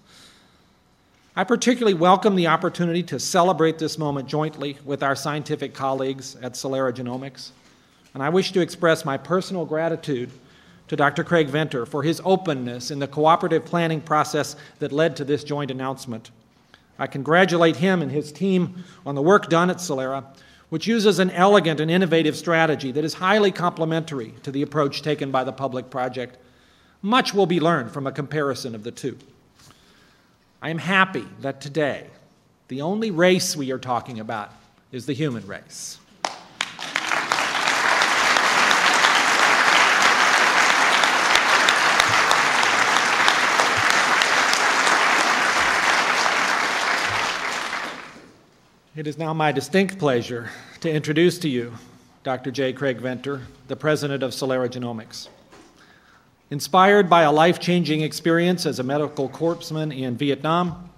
I 1.36 1.44
particularly 1.44 1.94
welcome 1.94 2.34
the 2.34 2.48
opportunity 2.48 3.04
to 3.04 3.20
celebrate 3.20 3.78
this 3.78 3.96
moment 3.96 4.26
jointly 4.26 4.76
with 4.84 5.04
our 5.04 5.14
scientific 5.14 5.72
colleagues 5.72 6.34
at 6.42 6.54
Celera 6.54 6.92
Genomics, 6.92 7.50
and 8.14 8.22
I 8.22 8.28
wish 8.28 8.52
to 8.52 8.60
express 8.60 9.04
my 9.04 9.16
personal 9.16 9.64
gratitude 9.64 10.30
to 10.88 10.96
Dr. 10.96 11.22
Craig 11.22 11.48
Venter 11.48 11.86
for 11.86 12.02
his 12.02 12.20
openness 12.24 12.90
in 12.90 12.98
the 12.98 13.06
cooperative 13.06 13.64
planning 13.64 14.00
process 14.00 14.56
that 14.80 14.90
led 14.90 15.16
to 15.16 15.24
this 15.24 15.44
joint 15.44 15.70
announcement. 15.70 16.32
I 16.98 17.06
congratulate 17.06 17.76
him 17.76 18.02
and 18.02 18.10
his 18.10 18.32
team 18.32 18.82
on 19.06 19.14
the 19.14 19.22
work 19.22 19.48
done 19.48 19.70
at 19.70 19.76
Celera, 19.76 20.24
which 20.68 20.88
uses 20.88 21.20
an 21.20 21.30
elegant 21.30 21.78
and 21.78 21.90
innovative 21.90 22.36
strategy 22.36 22.90
that 22.90 23.04
is 23.04 23.14
highly 23.14 23.52
complementary 23.52 24.34
to 24.42 24.50
the 24.50 24.62
approach 24.62 25.02
taken 25.02 25.30
by 25.30 25.44
the 25.44 25.52
public 25.52 25.90
project. 25.90 26.36
Much 27.02 27.32
will 27.32 27.46
be 27.46 27.60
learned 27.60 27.92
from 27.92 28.08
a 28.08 28.12
comparison 28.12 28.74
of 28.74 28.82
the 28.82 28.90
two. 28.90 29.16
I 30.60 30.70
am 30.70 30.78
happy 30.78 31.24
that 31.40 31.60
today, 31.60 32.08
the 32.66 32.82
only 32.82 33.12
race 33.12 33.56
we 33.56 33.70
are 33.70 33.78
talking 33.78 34.18
about 34.18 34.52
is 34.90 35.06
the 35.06 35.12
human 35.12 35.46
race. 35.46 35.99
It 48.96 49.06
is 49.06 49.16
now 49.16 49.32
my 49.32 49.52
distinct 49.52 50.00
pleasure 50.00 50.50
to 50.80 50.90
introduce 50.90 51.38
to 51.38 51.48
you 51.48 51.74
Dr. 52.24 52.50
J. 52.50 52.72
Craig 52.72 52.98
Venter, 52.98 53.42
the 53.68 53.76
president 53.76 54.24
of 54.24 54.32
Celera 54.32 54.68
Genomics. 54.68 55.28
Inspired 56.50 57.08
by 57.08 57.22
a 57.22 57.30
life 57.30 57.60
changing 57.60 58.00
experience 58.00 58.66
as 58.66 58.80
a 58.80 58.82
medical 58.82 59.28
corpsman 59.28 59.96
in 59.96 60.16
Vietnam, 60.16 60.90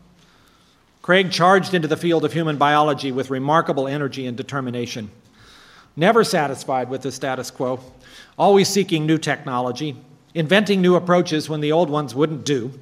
Craig 1.02 1.30
charged 1.30 1.74
into 1.74 1.86
the 1.86 1.98
field 1.98 2.24
of 2.24 2.32
human 2.32 2.56
biology 2.56 3.12
with 3.12 3.28
remarkable 3.28 3.86
energy 3.86 4.24
and 4.24 4.38
determination. 4.38 5.10
Never 5.94 6.24
satisfied 6.24 6.88
with 6.88 7.02
the 7.02 7.12
status 7.12 7.50
quo, 7.50 7.78
always 8.38 8.70
seeking 8.70 9.04
new 9.04 9.18
technology, 9.18 9.98
inventing 10.34 10.80
new 10.80 10.94
approaches 10.94 11.50
when 11.50 11.60
the 11.60 11.72
old 11.72 11.90
ones 11.90 12.14
wouldn't 12.14 12.46
do, 12.46 12.72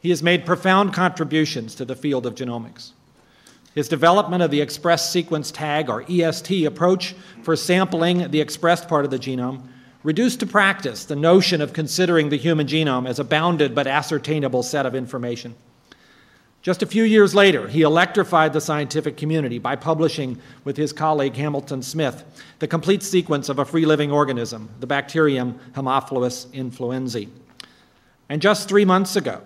he 0.00 0.10
has 0.10 0.22
made 0.22 0.46
profound 0.46 0.94
contributions 0.94 1.74
to 1.74 1.84
the 1.84 1.96
field 1.96 2.26
of 2.26 2.36
genomics. 2.36 2.92
His 3.76 3.88
development 3.90 4.42
of 4.42 4.50
the 4.50 4.62
express 4.62 5.12
sequence 5.12 5.50
tag, 5.50 5.90
or 5.90 6.02
EST, 6.10 6.64
approach 6.64 7.14
for 7.42 7.54
sampling 7.54 8.30
the 8.30 8.40
expressed 8.40 8.88
part 8.88 9.04
of 9.04 9.10
the 9.10 9.18
genome 9.18 9.68
reduced 10.02 10.40
to 10.40 10.46
practice 10.46 11.04
the 11.04 11.14
notion 11.14 11.60
of 11.60 11.74
considering 11.74 12.30
the 12.30 12.38
human 12.38 12.66
genome 12.66 13.06
as 13.06 13.18
a 13.18 13.24
bounded 13.24 13.74
but 13.74 13.86
ascertainable 13.86 14.62
set 14.62 14.86
of 14.86 14.94
information. 14.94 15.54
Just 16.62 16.82
a 16.82 16.86
few 16.86 17.04
years 17.04 17.34
later, 17.34 17.68
he 17.68 17.82
electrified 17.82 18.54
the 18.54 18.62
scientific 18.62 19.18
community 19.18 19.58
by 19.58 19.76
publishing 19.76 20.40
with 20.64 20.78
his 20.78 20.94
colleague 20.94 21.36
Hamilton 21.36 21.82
Smith 21.82 22.24
the 22.60 22.66
complete 22.66 23.02
sequence 23.02 23.50
of 23.50 23.58
a 23.58 23.64
free 23.66 23.84
living 23.84 24.10
organism, 24.10 24.70
the 24.80 24.86
bacterium 24.86 25.60
Haemophilus 25.74 26.46
influenzae. 26.46 27.28
And 28.30 28.40
just 28.40 28.70
three 28.70 28.86
months 28.86 29.16
ago, 29.16 29.42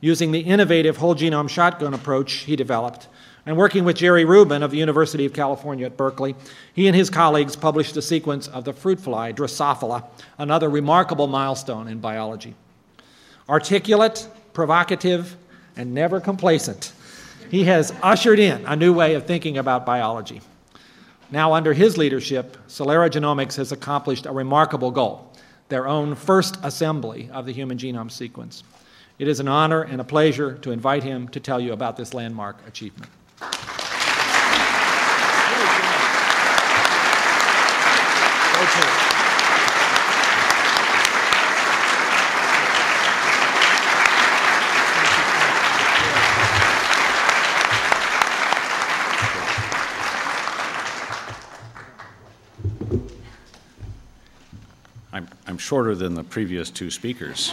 using 0.00 0.32
the 0.32 0.40
innovative 0.40 0.96
whole 0.96 1.14
genome 1.14 1.50
shotgun 1.50 1.92
approach 1.92 2.32
he 2.32 2.56
developed, 2.56 3.06
and 3.46 3.56
working 3.56 3.84
with 3.84 3.96
Gerry 3.96 4.24
Rubin 4.24 4.62
of 4.62 4.70
the 4.70 4.76
University 4.76 5.24
of 5.24 5.32
California 5.32 5.86
at 5.86 5.96
Berkeley, 5.96 6.36
he 6.74 6.86
and 6.86 6.96
his 6.96 7.10
colleagues 7.10 7.56
published 7.56 7.96
a 7.96 8.02
sequence 8.02 8.48
of 8.48 8.64
the 8.64 8.72
fruit 8.72 9.00
fly, 9.00 9.32
Drosophila, 9.32 10.04
another 10.38 10.68
remarkable 10.68 11.26
milestone 11.26 11.88
in 11.88 12.00
biology. 12.00 12.54
Articulate, 13.48 14.28
provocative, 14.52 15.36
and 15.76 15.94
never 15.94 16.20
complacent, 16.20 16.92
he 17.50 17.64
has 17.64 17.92
ushered 18.02 18.38
in 18.38 18.64
a 18.66 18.76
new 18.76 18.92
way 18.92 19.14
of 19.14 19.26
thinking 19.26 19.58
about 19.58 19.86
biology. 19.86 20.40
Now, 21.32 21.54
under 21.54 21.72
his 21.72 21.96
leadership, 21.96 22.56
Celera 22.68 23.08
Genomics 23.08 23.56
has 23.56 23.72
accomplished 23.72 24.26
a 24.26 24.32
remarkable 24.32 24.90
goal 24.90 25.26
their 25.70 25.86
own 25.86 26.16
first 26.16 26.58
assembly 26.64 27.30
of 27.32 27.46
the 27.46 27.52
human 27.52 27.78
genome 27.78 28.10
sequence. 28.10 28.64
It 29.20 29.28
is 29.28 29.38
an 29.38 29.48
honor 29.48 29.82
and 29.82 30.00
a 30.00 30.04
pleasure 30.04 30.58
to 30.58 30.72
invite 30.72 31.04
him 31.04 31.28
to 31.28 31.40
tell 31.40 31.60
you 31.60 31.72
about 31.72 31.96
this 31.96 32.12
landmark 32.12 32.56
achievement. 32.66 33.10
I'm, 55.12 55.28
I'm 55.46 55.58
shorter 55.70 55.94
than 55.94 56.14
the 56.14 56.24
previous 56.24 56.68
two 56.68 56.90
speakers. 56.90 57.52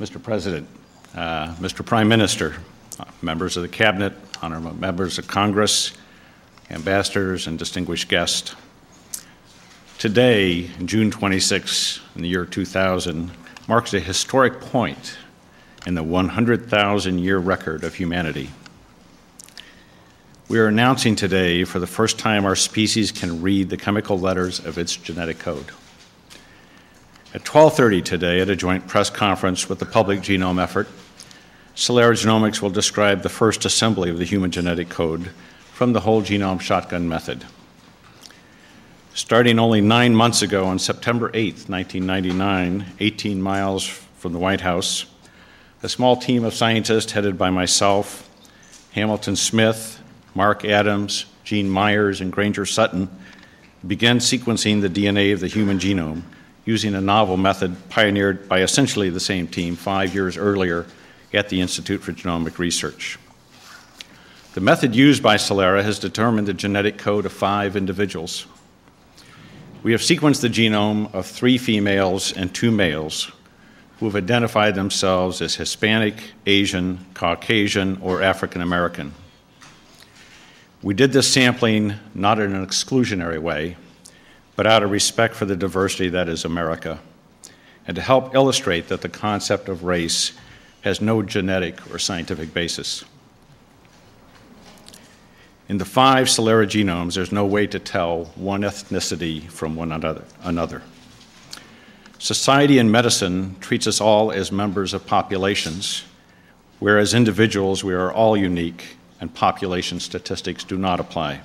Mr. 0.00 0.20
President, 0.20 0.66
uh, 1.14 1.54
Mr. 1.60 1.86
Prime 1.86 2.08
Minister, 2.08 2.56
members 3.22 3.56
of 3.56 3.62
the 3.62 3.68
Cabinet, 3.68 4.12
honorable 4.42 4.74
members 4.74 5.18
of 5.18 5.28
Congress, 5.28 5.92
ambassadors, 6.68 7.46
and 7.46 7.60
distinguished 7.60 8.08
guests. 8.08 8.56
Today, 9.98 10.68
June 10.84 11.12
26, 11.12 12.00
in 12.16 12.22
the 12.22 12.28
year 12.28 12.44
2000, 12.44 13.30
marks 13.68 13.94
a 13.94 14.00
historic 14.00 14.60
point 14.60 15.16
in 15.86 15.94
the 15.94 16.02
100,000 16.02 17.20
year 17.20 17.38
record 17.38 17.84
of 17.84 17.94
humanity. 17.94 18.50
We 20.48 20.58
are 20.60 20.66
announcing 20.66 21.14
today 21.14 21.64
for 21.64 21.78
the 21.78 21.86
first 21.86 22.18
time 22.18 22.46
our 22.46 22.56
species 22.56 23.12
can 23.12 23.42
read 23.42 23.68
the 23.68 23.76
chemical 23.76 24.18
letters 24.18 24.64
of 24.64 24.78
its 24.78 24.96
genetic 24.96 25.38
code. 25.38 25.66
At 27.34 27.44
12:30 27.44 28.00
today 28.00 28.40
at 28.40 28.48
a 28.48 28.56
joint 28.56 28.86
press 28.86 29.10
conference 29.10 29.68
with 29.68 29.78
the 29.78 29.84
Public 29.84 30.20
Genome 30.20 30.58
Effort, 30.58 30.88
Celera 31.76 32.14
Genomics 32.14 32.62
will 32.62 32.70
describe 32.70 33.22
the 33.22 33.28
first 33.28 33.66
assembly 33.66 34.08
of 34.08 34.16
the 34.16 34.24
human 34.24 34.50
genetic 34.50 34.88
code 34.88 35.32
from 35.74 35.92
the 35.92 36.00
whole 36.00 36.22
genome 36.22 36.62
shotgun 36.62 37.06
method. 37.10 37.44
Starting 39.12 39.58
only 39.58 39.82
9 39.82 40.14
months 40.14 40.40
ago 40.40 40.64
on 40.64 40.78
September 40.78 41.30
8, 41.34 41.68
1999, 41.68 42.86
18 43.00 43.42
miles 43.42 43.84
from 44.16 44.32
the 44.32 44.38
White 44.38 44.62
House, 44.62 45.04
a 45.82 45.90
small 45.90 46.16
team 46.16 46.42
of 46.42 46.54
scientists 46.54 47.12
headed 47.12 47.36
by 47.36 47.50
myself, 47.50 48.26
Hamilton 48.92 49.36
Smith, 49.36 49.97
Mark 50.38 50.64
Adams, 50.64 51.24
Gene 51.42 51.68
Myers, 51.68 52.20
and 52.20 52.30
Granger 52.30 52.64
Sutton 52.64 53.10
began 53.84 54.20
sequencing 54.20 54.80
the 54.80 54.88
DNA 54.88 55.32
of 55.32 55.40
the 55.40 55.48
human 55.48 55.80
genome 55.80 56.22
using 56.64 56.94
a 56.94 57.00
novel 57.00 57.36
method 57.36 57.74
pioneered 57.88 58.48
by 58.48 58.60
essentially 58.60 59.10
the 59.10 59.18
same 59.18 59.48
team 59.48 59.74
five 59.74 60.14
years 60.14 60.36
earlier 60.36 60.86
at 61.34 61.48
the 61.48 61.60
Institute 61.60 62.00
for 62.00 62.12
Genomic 62.12 62.58
Research. 62.58 63.18
The 64.54 64.60
method 64.60 64.94
used 64.94 65.24
by 65.24 65.38
Celera 65.38 65.82
has 65.82 65.98
determined 65.98 66.46
the 66.46 66.54
genetic 66.54 66.98
code 66.98 67.26
of 67.26 67.32
five 67.32 67.74
individuals. 67.74 68.46
We 69.82 69.90
have 69.90 70.02
sequenced 70.02 70.42
the 70.42 70.48
genome 70.48 71.12
of 71.12 71.26
three 71.26 71.58
females 71.58 72.32
and 72.32 72.54
two 72.54 72.70
males 72.70 73.32
who 73.98 74.06
have 74.06 74.14
identified 74.14 74.76
themselves 74.76 75.42
as 75.42 75.56
Hispanic, 75.56 76.14
Asian, 76.46 77.04
Caucasian, 77.14 77.98
or 78.00 78.22
African 78.22 78.62
American. 78.62 79.12
We 80.80 80.94
did 80.94 81.12
this 81.12 81.32
sampling 81.32 81.94
not 82.14 82.38
in 82.38 82.54
an 82.54 82.64
exclusionary 82.64 83.40
way, 83.40 83.76
but 84.54 84.66
out 84.66 84.84
of 84.84 84.92
respect 84.92 85.34
for 85.34 85.44
the 85.44 85.56
diversity 85.56 86.08
that 86.10 86.28
is 86.28 86.44
America, 86.44 87.00
and 87.86 87.96
to 87.96 88.00
help 88.00 88.32
illustrate 88.32 88.86
that 88.88 89.00
the 89.00 89.08
concept 89.08 89.68
of 89.68 89.82
race 89.82 90.32
has 90.82 91.00
no 91.00 91.22
genetic 91.22 91.92
or 91.92 91.98
scientific 91.98 92.54
basis. 92.54 93.04
In 95.68 95.78
the 95.78 95.84
five 95.84 96.28
Celera 96.28 96.64
genomes, 96.64 97.14
there's 97.14 97.32
no 97.32 97.44
way 97.44 97.66
to 97.66 97.80
tell 97.80 98.26
one 98.36 98.62
ethnicity 98.62 99.50
from 99.50 99.74
one 99.74 99.90
another. 99.90 100.24
another. 100.44 100.82
Society 102.20 102.78
and 102.78 102.90
medicine 102.90 103.56
treats 103.60 103.88
us 103.88 104.00
all 104.00 104.30
as 104.30 104.52
members 104.52 104.94
of 104.94 105.06
populations, 105.06 106.04
whereas 106.78 107.14
individuals 107.14 107.82
we 107.82 107.94
are 107.94 108.12
all 108.12 108.36
unique 108.36 108.97
and 109.20 109.32
population 109.34 110.00
statistics 110.00 110.64
do 110.64 110.78
not 110.78 111.00
apply. 111.00 111.40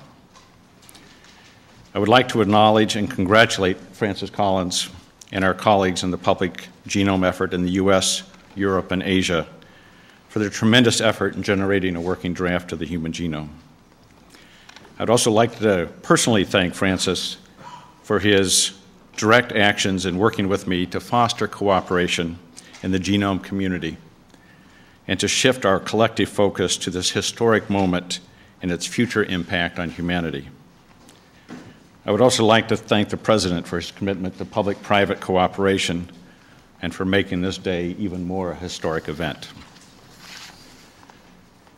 I 1.94 1.98
would 1.98 2.08
like 2.08 2.28
to 2.28 2.42
acknowledge 2.42 2.96
and 2.96 3.10
congratulate 3.10 3.78
Francis 3.78 4.30
Collins 4.30 4.90
and 5.32 5.44
our 5.44 5.54
colleagues 5.54 6.02
in 6.02 6.10
the 6.10 6.18
public 6.18 6.68
genome 6.88 7.26
effort 7.26 7.54
in 7.54 7.62
the 7.62 7.72
US, 7.72 8.22
Europe, 8.54 8.90
and 8.90 9.02
Asia 9.02 9.46
for 10.28 10.38
their 10.40 10.50
tremendous 10.50 11.00
effort 11.00 11.36
in 11.36 11.42
generating 11.42 11.94
a 11.94 12.00
working 12.00 12.32
draft 12.34 12.72
of 12.72 12.78
the 12.78 12.86
human 12.86 13.12
genome. 13.12 13.48
I'd 14.98 15.10
also 15.10 15.30
like 15.30 15.58
to 15.60 15.88
personally 16.02 16.44
thank 16.44 16.74
Francis 16.74 17.36
for 18.02 18.18
his 18.18 18.72
direct 19.16 19.52
actions 19.52 20.06
in 20.06 20.18
working 20.18 20.48
with 20.48 20.66
me 20.66 20.86
to 20.86 21.00
foster 21.00 21.46
cooperation 21.46 22.38
in 22.82 22.90
the 22.90 22.98
genome 22.98 23.42
community 23.42 23.96
and 25.06 25.20
to 25.20 25.28
shift 25.28 25.64
our 25.64 25.78
collective 25.78 26.28
focus 26.28 26.76
to 26.78 26.90
this 26.90 27.10
historic 27.10 27.68
moment 27.68 28.20
and 28.62 28.72
its 28.72 28.86
future 28.86 29.24
impact 29.24 29.78
on 29.78 29.90
humanity. 29.90 30.48
I 32.06 32.10
would 32.10 32.20
also 32.20 32.44
like 32.44 32.68
to 32.68 32.76
thank 32.76 33.08
the 33.08 33.16
President 33.16 33.66
for 33.66 33.76
his 33.76 33.90
commitment 33.90 34.38
to 34.38 34.44
public 34.44 34.82
private 34.82 35.20
cooperation 35.20 36.10
and 36.82 36.94
for 36.94 37.04
making 37.04 37.40
this 37.40 37.56
day 37.56 37.96
even 37.98 38.24
more 38.24 38.50
a 38.50 38.54
historic 38.54 39.08
event. 39.08 39.48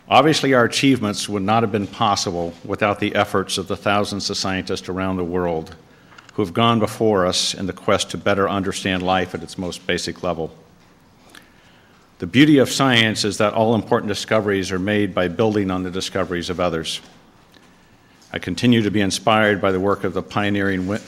Obviously, 0.09 0.55
our 0.55 0.64
achievements 0.64 1.29
would 1.29 1.43
not 1.43 1.62
have 1.62 1.72
been 1.72 1.87
possible 1.87 2.55
without 2.64 3.01
the 3.01 3.14
efforts 3.16 3.59
of 3.59 3.66
the 3.66 3.77
thousands 3.77 4.31
of 4.31 4.37
scientists 4.37 4.89
around 4.89 5.16
the 5.16 5.24
world 5.24 5.74
who 6.35 6.43
have 6.43 6.55
gone 6.55 6.79
before 6.79 7.27
us 7.27 7.55
in 7.55 7.66
the 7.66 7.72
quest 7.72 8.11
to 8.11 8.18
better 8.18 8.49
understand 8.49 9.03
life 9.03 9.35
at 9.35 9.43
its 9.43 9.57
most 9.57 9.87
basic 9.87 10.22
level. 10.22 10.55
The 12.18 12.26
beauty 12.26 12.58
of 12.58 12.70
science 12.70 13.24
is 13.24 13.38
that 13.38 13.52
all 13.52 13.74
important 13.74 14.08
discoveries 14.08 14.72
are 14.72 14.78
made 14.78 15.14
by 15.14 15.28
building 15.28 15.70
on 15.70 15.82
the 15.82 15.90
discoveries 15.90 16.48
of 16.48 16.58
others. 16.60 17.02
I 18.32 18.38
continue 18.38 18.82
to 18.82 18.90
be 18.90 19.02
inspired 19.02 19.60
by 19.60 19.70
the 19.70 19.80
work 19.80 20.02
of 20.02 20.14
the 20.14 20.22
pioneering 20.22 20.98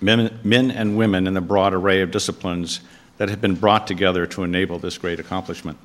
men 0.00 0.70
and 0.70 0.96
women 0.96 1.26
in 1.26 1.34
the 1.34 1.40
broad 1.40 1.74
array 1.74 2.02
of 2.02 2.10
disciplines 2.10 2.80
that 3.18 3.28
have 3.28 3.40
been 3.40 3.54
brought 3.54 3.86
together 3.86 4.26
to 4.26 4.42
enable 4.42 4.78
this 4.78 4.98
great 4.98 5.20
accomplishment. 5.20 5.78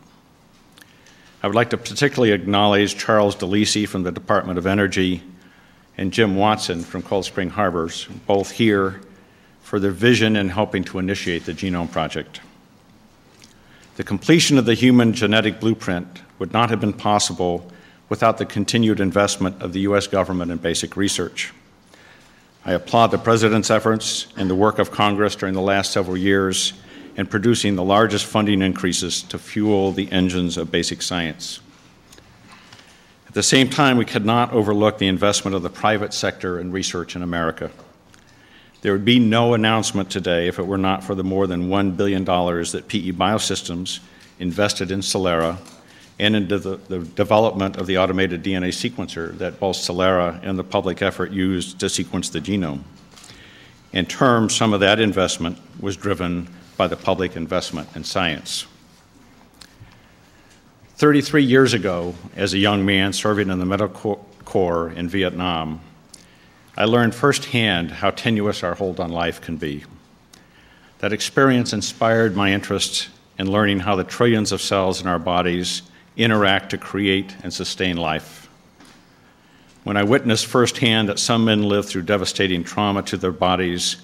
I 1.43 1.47
would 1.47 1.55
like 1.55 1.69
to 1.71 1.77
particularly 1.77 2.31
acknowledge 2.31 2.97
Charles 2.97 3.35
DeLisi 3.35 3.87
from 3.87 4.03
the 4.03 4.11
Department 4.11 4.57
of 4.57 4.65
Energy, 4.65 5.21
and 5.97 6.11
Jim 6.11 6.35
Watson 6.35 6.81
from 6.81 7.03
Cold 7.03 7.25
Spring 7.25 7.51
Harbors, 7.51 8.07
both 8.25 8.49
here 8.49 9.01
for 9.61 9.79
their 9.79 9.91
vision 9.91 10.35
in 10.35 10.49
helping 10.49 10.83
to 10.85 10.97
initiate 10.97 11.45
the 11.45 11.53
Genome 11.53 11.91
Project. 11.91 12.39
The 13.95 14.03
completion 14.03 14.57
of 14.57 14.65
the 14.65 14.73
human 14.73 15.13
genetic 15.13 15.59
blueprint 15.59 16.21
would 16.39 16.51
not 16.51 16.71
have 16.71 16.79
been 16.79 16.93
possible 16.93 17.71
without 18.09 18.37
the 18.37 18.45
continued 18.45 18.99
investment 18.99 19.61
of 19.61 19.71
the 19.73 19.81
U.S. 19.81 20.07
government 20.07 20.51
in 20.51 20.57
basic 20.57 20.97
research. 20.97 21.53
I 22.65 22.73
applaud 22.73 23.07
the 23.07 23.17
President's 23.17 23.69
efforts 23.69 24.27
and 24.35 24.49
the 24.49 24.55
work 24.55 24.79
of 24.79 24.89
Congress 24.89 25.35
during 25.35 25.53
the 25.53 25.61
last 25.61 25.91
several 25.91 26.17
years 26.17 26.73
in 27.17 27.27
producing 27.27 27.75
the 27.75 27.83
largest 27.83 28.25
funding 28.25 28.61
increases 28.61 29.21
to 29.23 29.37
fuel 29.37 29.91
the 29.91 30.11
engines 30.11 30.57
of 30.57 30.71
basic 30.71 31.01
science. 31.01 31.59
At 33.27 33.33
the 33.33 33.43
same 33.43 33.69
time, 33.69 33.97
we 33.97 34.05
cannot 34.05 34.53
overlook 34.53 34.97
the 34.97 35.07
investment 35.07 35.55
of 35.55 35.61
the 35.61 35.69
private 35.69 36.13
sector 36.13 36.59
in 36.59 36.71
research 36.71 37.15
in 37.15 37.21
America. 37.21 37.69
There 38.83 38.91
would 38.91 39.05
be 39.05 39.17
no 39.17 39.53
announcement 39.53 40.11
today 40.11 40.49
if 40.49 40.59
it 40.59 40.67
were 40.67 40.77
not 40.77 41.05
for 41.05 41.15
the 41.15 41.23
more 41.23 41.47
than 41.47 41.69
$1 41.69 41.95
billion 41.95 42.25
that 42.25 42.83
PE 42.89 43.13
Biosystems 43.13 44.01
invested 44.39 44.91
in 44.91 44.99
Celera 44.99 45.57
and 46.19 46.35
into 46.35 46.59
the, 46.59 46.75
the, 46.89 46.99
development 46.99 47.77
of 47.77 47.87
the 47.87 47.97
automated 47.97 48.43
DNA 48.43 48.73
sequencer 48.73 49.37
that 49.37 49.57
both 49.57 49.77
Celera 49.77 50.37
and 50.43 50.59
the 50.59 50.65
public 50.65 51.01
effort 51.01 51.31
used 51.31 51.79
to 51.79 51.87
sequence 51.87 52.27
the 52.27 52.41
genome. 52.41 52.83
In 53.93 54.05
terms, 54.05 54.53
some 54.53 54.73
of 54.73 54.81
that 54.81 54.99
investment 54.99 55.57
was 55.79 55.95
driven 55.95 56.49
by 56.75 56.87
the 56.87 56.97
public 56.97 57.37
investment 57.37 57.87
in 57.95 58.03
science. 58.03 58.65
33 60.97 61.41
years 61.41 61.73
ago, 61.73 62.15
as 62.35 62.53
a 62.53 62.57
young 62.57 62.85
man 62.85 63.13
serving 63.13 63.49
in 63.49 63.59
the 63.59 63.65
Medical 63.65 64.27
Corps 64.43 64.89
in 64.91 65.07
Vietnam, 65.07 65.79
I 66.75 66.85
learned 66.85 67.13
firsthand 67.13 67.91
how 67.91 68.09
tenuous 68.09 68.63
our 68.63 68.73
hold 68.73 68.99
on 68.99 69.11
life 69.11 69.41
can 69.41 69.57
be. 69.57 69.83
That 70.99 71.13
experience 71.13 71.71
inspired 71.71 72.35
my 72.35 72.51
interest 72.51 73.09
in 73.37 73.51
learning 73.51 73.81
how 73.81 73.95
the 73.95 74.03
trillions 74.03 74.51
of 74.51 74.61
cells 74.61 74.99
in 74.99 75.07
our 75.07 75.19
bodies 75.19 75.83
interact 76.17 76.71
to 76.71 76.77
create 76.77 77.35
and 77.43 77.53
sustain 77.53 77.97
life. 77.97 78.49
When 79.83 79.97
I 79.97 80.03
witnessed 80.03 80.45
firsthand 80.47 81.09
that 81.09 81.19
some 81.19 81.45
men 81.45 81.63
lived 81.63 81.89
through 81.89 82.03
devastating 82.03 82.63
trauma 82.63 83.03
to 83.03 83.17
their 83.17 83.31
bodies 83.31 83.97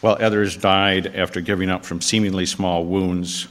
while 0.00 0.16
others 0.20 0.56
died 0.56 1.14
after 1.14 1.40
giving 1.40 1.70
up 1.70 1.84
from 1.84 2.00
seemingly 2.00 2.46
small 2.46 2.84
wounds, 2.84 3.46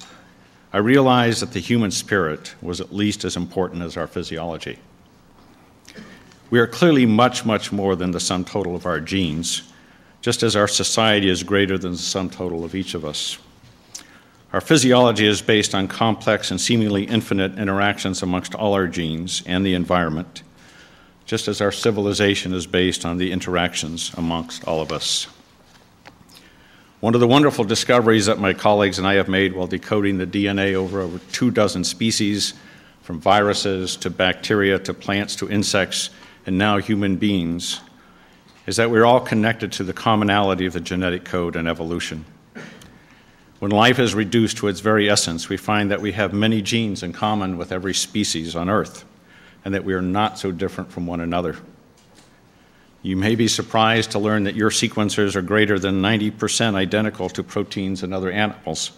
I 0.73 0.79
realized 0.79 1.41
that 1.41 1.53
the 1.53 1.59
human 1.59 1.91
spirit 1.91 2.55
was 2.61 2.81
at 2.81 2.93
least 2.93 3.23
as 3.23 3.37
important 3.37 3.83
as 3.83 3.95
our 3.95 4.07
physiology. 4.07 4.79
We 6.49 6.59
are 6.59 6.67
clearly 6.67 7.05
much, 7.05 7.45
much 7.45 7.73
more 7.73 7.95
than 7.95 8.11
the 8.11 8.19
sum 8.19 8.45
total 8.45 8.75
of 8.75 8.85
our 8.85 9.01
genes, 9.01 9.63
just 10.21 10.43
as 10.43 10.55
our 10.55 10.67
society 10.67 11.29
is 11.29 11.43
greater 11.43 11.77
than 11.77 11.91
the 11.91 11.97
sum 11.97 12.29
total 12.29 12.63
of 12.63 12.73
each 12.73 12.93
of 12.93 13.03
us. 13.03 13.37
Our 14.53 14.61
physiology 14.61 15.27
is 15.27 15.41
based 15.41 15.75
on 15.75 15.89
complex 15.89 16.51
and 16.51 16.61
seemingly 16.61 17.03
infinite 17.03 17.59
interactions 17.59 18.23
amongst 18.23 18.55
all 18.55 18.73
our 18.73 18.87
genes 18.87 19.43
and 19.45 19.65
the 19.65 19.73
environment, 19.73 20.41
just 21.25 21.49
as 21.49 21.59
our 21.59 21.71
civilization 21.71 22.53
is 22.53 22.65
based 22.65 23.05
on 23.05 23.17
the 23.17 23.33
interactions 23.33 24.13
amongst 24.15 24.65
all 24.65 24.81
of 24.81 24.93
us. 24.93 25.27
One 27.01 27.13
of 27.13 27.19
the 27.19 27.27
wonderful 27.27 27.65
discoveries 27.65 28.25
that 28.27 28.39
my 28.39 28.53
colleagues 28.53 28.97
and 28.97 29.07
I 29.07 29.15
have 29.15 29.27
made 29.27 29.53
while 29.53 29.67
decoding 29.67 30.17
the 30.17 30.25
DNA 30.25 30.75
over 30.75 31.01
over 31.01 31.19
two 31.33 31.51
dozen 31.51 31.83
species, 31.83 32.53
from 33.03 33.19
viruses 33.19 33.97
to 33.97 34.09
bacteria 34.09 34.79
to 34.79 34.93
plants 34.93 35.35
to 35.35 35.49
insects, 35.49 36.09
and 36.47 36.57
now 36.57 36.77
human 36.77 37.17
beings, 37.17 37.81
is 38.65 38.77
that 38.77 38.89
we're 38.89 39.05
all 39.05 39.19
connected 39.19 39.71
to 39.73 39.83
the 39.83 39.93
commonality 39.93 40.65
of 40.65 40.73
the 40.73 40.79
genetic 40.79 41.25
code 41.25 41.57
and 41.57 41.67
evolution. 41.67 42.25
When 43.59 43.71
life 43.71 43.99
is 43.99 44.15
reduced 44.15 44.57
to 44.57 44.69
its 44.69 44.79
very 44.79 45.09
essence, 45.09 45.49
we 45.49 45.57
find 45.57 45.91
that 45.91 46.01
we 46.01 46.13
have 46.13 46.31
many 46.31 46.61
genes 46.61 47.03
in 47.03 47.11
common 47.11 47.57
with 47.57 47.71
every 47.71 47.93
species 47.93 48.55
on 48.55 48.69
Earth, 48.69 49.03
and 49.65 49.73
that 49.73 49.83
we 49.83 49.93
are 49.93 50.01
not 50.01 50.39
so 50.39 50.51
different 50.51 50.91
from 50.91 51.05
one 51.05 51.19
another. 51.19 51.57
You 53.01 53.17
may 53.17 53.35
be 53.35 53.49
surprised 53.49 54.11
to 54.11 54.19
learn 54.19 54.45
that 54.45 54.55
your 54.55 54.69
sequencers 54.69 55.35
are 55.35 55.41
greater 55.41 55.77
than 55.77 56.01
90% 56.01 56.75
identical 56.75 57.27
to 57.29 57.43
proteins 57.43 58.03
in 58.03 58.13
other 58.13 58.31
animals. 58.31 58.91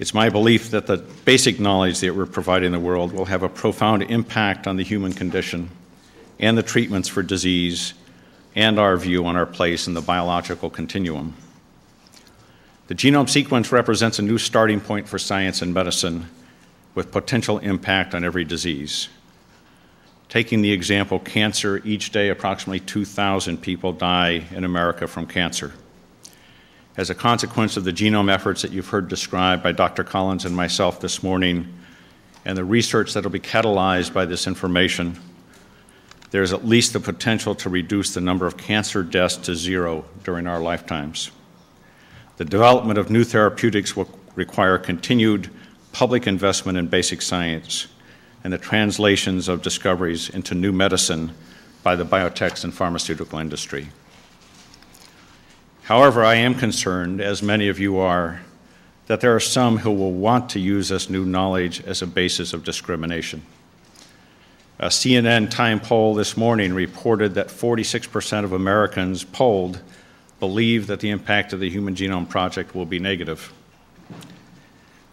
It's 0.00 0.14
my 0.14 0.28
belief 0.28 0.70
that 0.70 0.88
the 0.88 0.96
basic 0.96 1.60
knowledge 1.60 2.00
that 2.00 2.16
we're 2.16 2.26
providing 2.26 2.72
the 2.72 2.80
world 2.80 3.12
will 3.12 3.26
have 3.26 3.44
a 3.44 3.48
profound 3.48 4.02
impact 4.02 4.66
on 4.66 4.76
the 4.76 4.82
human 4.82 5.12
condition 5.12 5.70
and 6.38 6.56
the 6.58 6.62
treatments 6.62 7.08
for 7.08 7.22
disease 7.22 7.94
and 8.54 8.78
our 8.78 8.96
view 8.96 9.26
on 9.26 9.36
our 9.36 9.46
place 9.46 9.86
in 9.86 9.94
the 9.94 10.00
biological 10.00 10.70
continuum. 10.70 11.34
The 12.86 12.94
genome 12.94 13.28
sequence 13.28 13.72
represents 13.72 14.18
a 14.18 14.22
new 14.22 14.38
starting 14.38 14.80
point 14.80 15.08
for 15.08 15.18
science 15.18 15.62
and 15.62 15.72
medicine 15.72 16.28
with 16.94 17.10
potential 17.10 17.58
impact 17.58 18.14
on 18.14 18.24
every 18.24 18.44
disease. 18.44 19.08
Taking 20.28 20.62
the 20.62 20.72
example 20.72 21.18
cancer, 21.18 21.80
each 21.84 22.10
day 22.10 22.28
approximately 22.28 22.80
2,000 22.80 23.58
people 23.60 23.92
die 23.92 24.44
in 24.50 24.64
America 24.64 25.06
from 25.06 25.26
cancer. 25.26 25.72
As 26.96 27.10
a 27.10 27.14
consequence 27.14 27.76
of 27.76 27.84
the 27.84 27.92
genome 27.92 28.32
efforts 28.32 28.62
that 28.62 28.70
you've 28.70 28.88
heard 28.88 29.08
described 29.08 29.62
by 29.62 29.72
Dr. 29.72 30.04
Collins 30.04 30.44
and 30.44 30.54
myself 30.54 31.00
this 31.00 31.22
morning, 31.22 31.72
and 32.44 32.56
the 32.56 32.64
research 32.64 33.14
that 33.14 33.24
will 33.24 33.30
be 33.30 33.40
catalyzed 33.40 34.12
by 34.12 34.26
this 34.26 34.46
information, 34.46 35.18
there's 36.34 36.52
at 36.52 36.66
least 36.66 36.92
the 36.92 36.98
potential 36.98 37.54
to 37.54 37.70
reduce 37.70 38.12
the 38.12 38.20
number 38.20 38.44
of 38.44 38.56
cancer 38.56 39.04
deaths 39.04 39.36
to 39.36 39.54
zero 39.54 40.04
during 40.24 40.48
our 40.48 40.58
lifetimes. 40.58 41.30
The 42.38 42.44
development 42.44 42.98
of 42.98 43.08
new 43.08 43.22
therapeutics 43.22 43.94
will 43.94 44.08
require 44.34 44.76
continued 44.76 45.48
public 45.92 46.26
investment 46.26 46.76
in 46.76 46.88
basic 46.88 47.22
science 47.22 47.86
and 48.42 48.52
the 48.52 48.58
translations 48.58 49.46
of 49.46 49.62
discoveries 49.62 50.28
into 50.28 50.56
new 50.56 50.72
medicine 50.72 51.30
by 51.84 51.94
the 51.94 52.04
biotechs 52.04 52.64
and 52.64 52.74
pharmaceutical 52.74 53.38
industry. 53.38 53.90
However, 55.84 56.24
I 56.24 56.34
am 56.34 56.56
concerned, 56.56 57.20
as 57.20 57.44
many 57.44 57.68
of 57.68 57.78
you 57.78 57.98
are, 57.98 58.40
that 59.06 59.20
there 59.20 59.36
are 59.36 59.38
some 59.38 59.78
who 59.78 59.92
will 59.92 60.10
want 60.10 60.50
to 60.50 60.58
use 60.58 60.88
this 60.88 61.08
new 61.08 61.24
knowledge 61.24 61.84
as 61.84 62.02
a 62.02 62.08
basis 62.08 62.52
of 62.52 62.64
discrimination. 62.64 63.42
A 64.80 64.88
CNN 64.88 65.50
Time 65.50 65.78
poll 65.78 66.14
this 66.14 66.36
morning 66.36 66.74
reported 66.74 67.34
that 67.34 67.46
46% 67.46 68.42
of 68.42 68.52
Americans 68.52 69.22
polled 69.22 69.80
believe 70.40 70.88
that 70.88 70.98
the 70.98 71.10
impact 71.10 71.52
of 71.52 71.60
the 71.60 71.70
Human 71.70 71.94
Genome 71.94 72.28
Project 72.28 72.74
will 72.74 72.84
be 72.84 72.98
negative. 72.98 73.52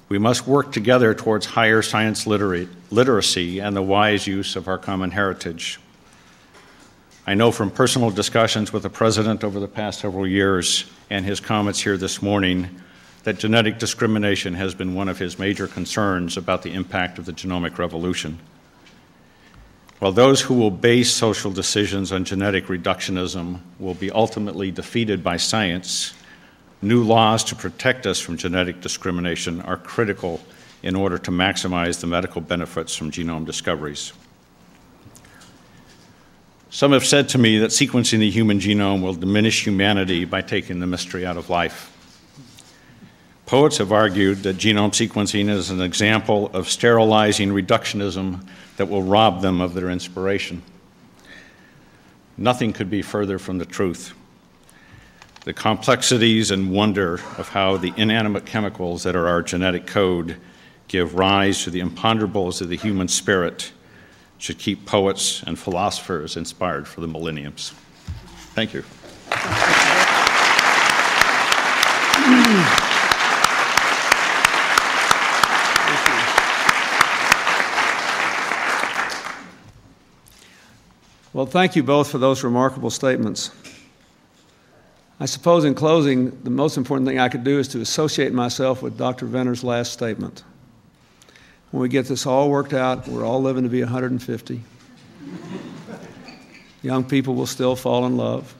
We 0.10 0.18
must 0.18 0.48
work 0.48 0.72
together 0.72 1.14
towards 1.14 1.46
higher 1.46 1.84
science 1.84 2.26
literacy 2.26 3.60
and 3.60 3.76
the 3.76 3.84
wise 3.84 4.26
use 4.26 4.56
of 4.56 4.68
our 4.68 4.80
common 4.80 5.12
heritage. 5.12 5.80
I 7.28 7.36
know 7.36 7.52
from 7.52 7.70
personal 7.70 8.10
discussions 8.10 8.74
with 8.74 8.82
the 8.82 8.90
President 8.90 9.44
over 9.44 9.60
the 9.60 9.68
past 9.68 10.00
several 10.00 10.26
years 10.26 10.86
and 11.12 11.24
his 11.24 11.40
comments 11.40 11.80
here 11.80 11.98
this 11.98 12.20
morning 12.20 12.82
that 13.24 13.38
genetic 13.38 13.78
discrimination 13.78 14.56
has 14.56 14.74
been 14.74 14.96
one 14.96 15.08
of 15.08 15.20
his 15.20 15.38
major 15.38 15.68
concerns 15.68 16.36
about 16.36 16.64
the 16.64 16.74
impact 16.74 17.20
of 17.20 17.26
the 17.26 17.32
genomic 17.32 17.78
revolution. 17.78 18.40
While 20.02 20.14
those 20.14 20.42
who 20.42 20.56
will 20.56 20.72
base 20.72 21.12
social 21.12 21.52
decisions 21.52 22.12
on 22.12 22.26
genetic 22.26 22.66
reductionism 22.66 23.60
will 23.78 23.94
be 23.94 24.10
ultimately 24.10 24.72
defeated 24.72 25.24
by 25.24 25.38
science, 25.38 26.16
new 26.82 27.04
laws 27.04 27.44
to 27.44 27.56
protect 27.56 28.08
us 28.08 28.20
from 28.20 28.36
genetic 28.36 28.82
discrimination 28.82 29.62
are 29.62 29.78
critical 29.78 30.42
in 30.82 30.96
order 30.96 31.20
to 31.20 31.30
maximize 31.30 32.02
the 32.02 32.08
medical 32.08 32.42
benefits 32.42 32.96
from 32.96 33.12
genome 33.12 33.46
discoveries. 33.46 34.12
Some 36.72 36.94
have 36.94 37.06
said 37.06 37.30
to 37.30 37.38
me 37.38 37.60
that 37.60 37.70
sequencing 37.70 38.18
the 38.18 38.32
human 38.32 38.60
genome 38.60 39.04
will 39.04 39.14
diminish 39.14 39.64
humanity 39.68 40.26
by 40.26 40.42
taking 40.42 40.80
the 40.80 40.88
mystery 40.88 41.28
out 41.28 41.38
of 41.38 41.52
life. 41.52 41.91
Poets 43.52 43.80
have 43.80 43.92
argued 43.92 44.44
that 44.44 44.56
genome 44.56 44.92
sequencing 44.92 45.50
is 45.50 45.70
an 45.72 45.82
example 45.82 46.50
of 46.54 46.70
sterilizing 46.70 47.50
reductionism 47.50 48.48
that 48.78 48.88
will 48.88 49.04
rob 49.04 49.42
them 49.42 49.60
of 49.60 49.74
their 49.74 49.90
inspiration. 49.90 50.64
Nothing 52.38 52.72
could 52.72 52.90
be 52.90 53.02
further 53.02 53.38
from 53.38 53.58
the 53.58 53.66
truth. 53.66 54.14
The 55.44 55.52
complexities 55.52 56.50
and 56.50 56.72
wonder 56.72 57.16
of 57.38 57.50
how 57.50 57.76
the 57.76 57.92
inanimate 57.98 58.46
chemicals 58.46 59.04
that 59.04 59.18
are 59.18 59.28
our 59.28 59.42
genetic 59.42 59.86
code 59.86 60.38
give 60.88 61.16
rise 61.16 61.66
to 61.66 61.72
the 61.72 61.82
imponderables 61.82 62.62
of 62.62 62.70
the 62.70 62.78
human 62.78 63.10
spirit 63.10 63.74
should 64.38 64.60
keep 64.60 64.86
poets 64.86 65.44
and 65.44 65.60
philosophers 65.60 66.38
inspired 66.38 66.88
for 66.88 67.02
the 67.02 67.08
millenniums. 67.10 67.74
Thank 68.56 68.74
you. 68.74 68.86
Well, 81.42 81.50
thank 81.50 81.76
you 81.76 81.82
both 81.82 82.12
for 82.12 82.20
those 82.20 82.44
remarkable 82.44 82.92
statements. 82.92 83.50
I 85.20 85.26
suppose 85.26 85.66
in 85.66 85.74
closing, 85.74 86.40
the 86.44 86.52
most 86.52 86.78
important 86.78 87.08
thing 87.08 87.18
I 87.18 87.30
could 87.30 87.44
do 87.44 87.58
is 87.58 87.68
to 87.70 87.82
associate 87.82 88.32
myself 88.32 88.84
with 88.84 88.96
Dr. 88.96 89.26
Venter's 89.26 89.64
last 89.64 89.92
statement. 89.92 90.44
When 91.72 91.82
we 91.82 91.90
get 91.90 92.06
this 92.06 92.28
all 92.28 92.52
worked 92.52 92.74
out, 92.74 93.08
we're 93.08 93.26
all 93.26 93.42
living 93.42 93.64
to 93.64 93.70
be 93.70 93.82
150. 93.82 94.62
Young 96.84 97.04
people 97.06 97.34
will 97.34 97.48
still 97.48 97.76
fall 97.76 98.06
in 98.06 98.18
love. 98.18 98.54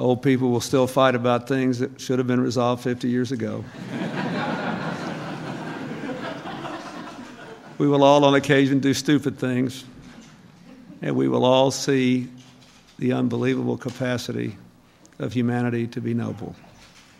Old 0.00 0.20
people 0.20 0.50
will 0.50 0.60
still 0.60 0.88
fight 0.88 1.14
about 1.14 1.46
things 1.46 1.78
that 1.78 2.00
should 2.00 2.18
have 2.18 2.26
been 2.26 2.40
resolved 2.40 2.82
50 2.82 3.08
years 3.08 3.30
ago. 3.30 3.64
we 7.78 7.86
will 7.86 8.02
all, 8.02 8.24
on 8.24 8.34
occasion, 8.34 8.80
do 8.80 8.92
stupid 8.92 9.38
things, 9.38 9.84
and 11.02 11.14
we 11.14 11.28
will 11.28 11.44
all 11.44 11.70
see 11.70 12.28
the 12.98 13.12
unbelievable 13.12 13.76
capacity 13.76 14.56
of 15.18 15.32
humanity 15.32 15.86
to 15.86 16.00
be 16.00 16.14
noble. 16.14 16.54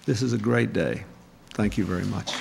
This 0.06 0.22
is 0.22 0.32
a 0.32 0.38
great 0.38 0.72
day. 0.72 1.04
Thank 1.50 1.76
you 1.76 1.84
very 1.84 2.04
much. 2.04 2.32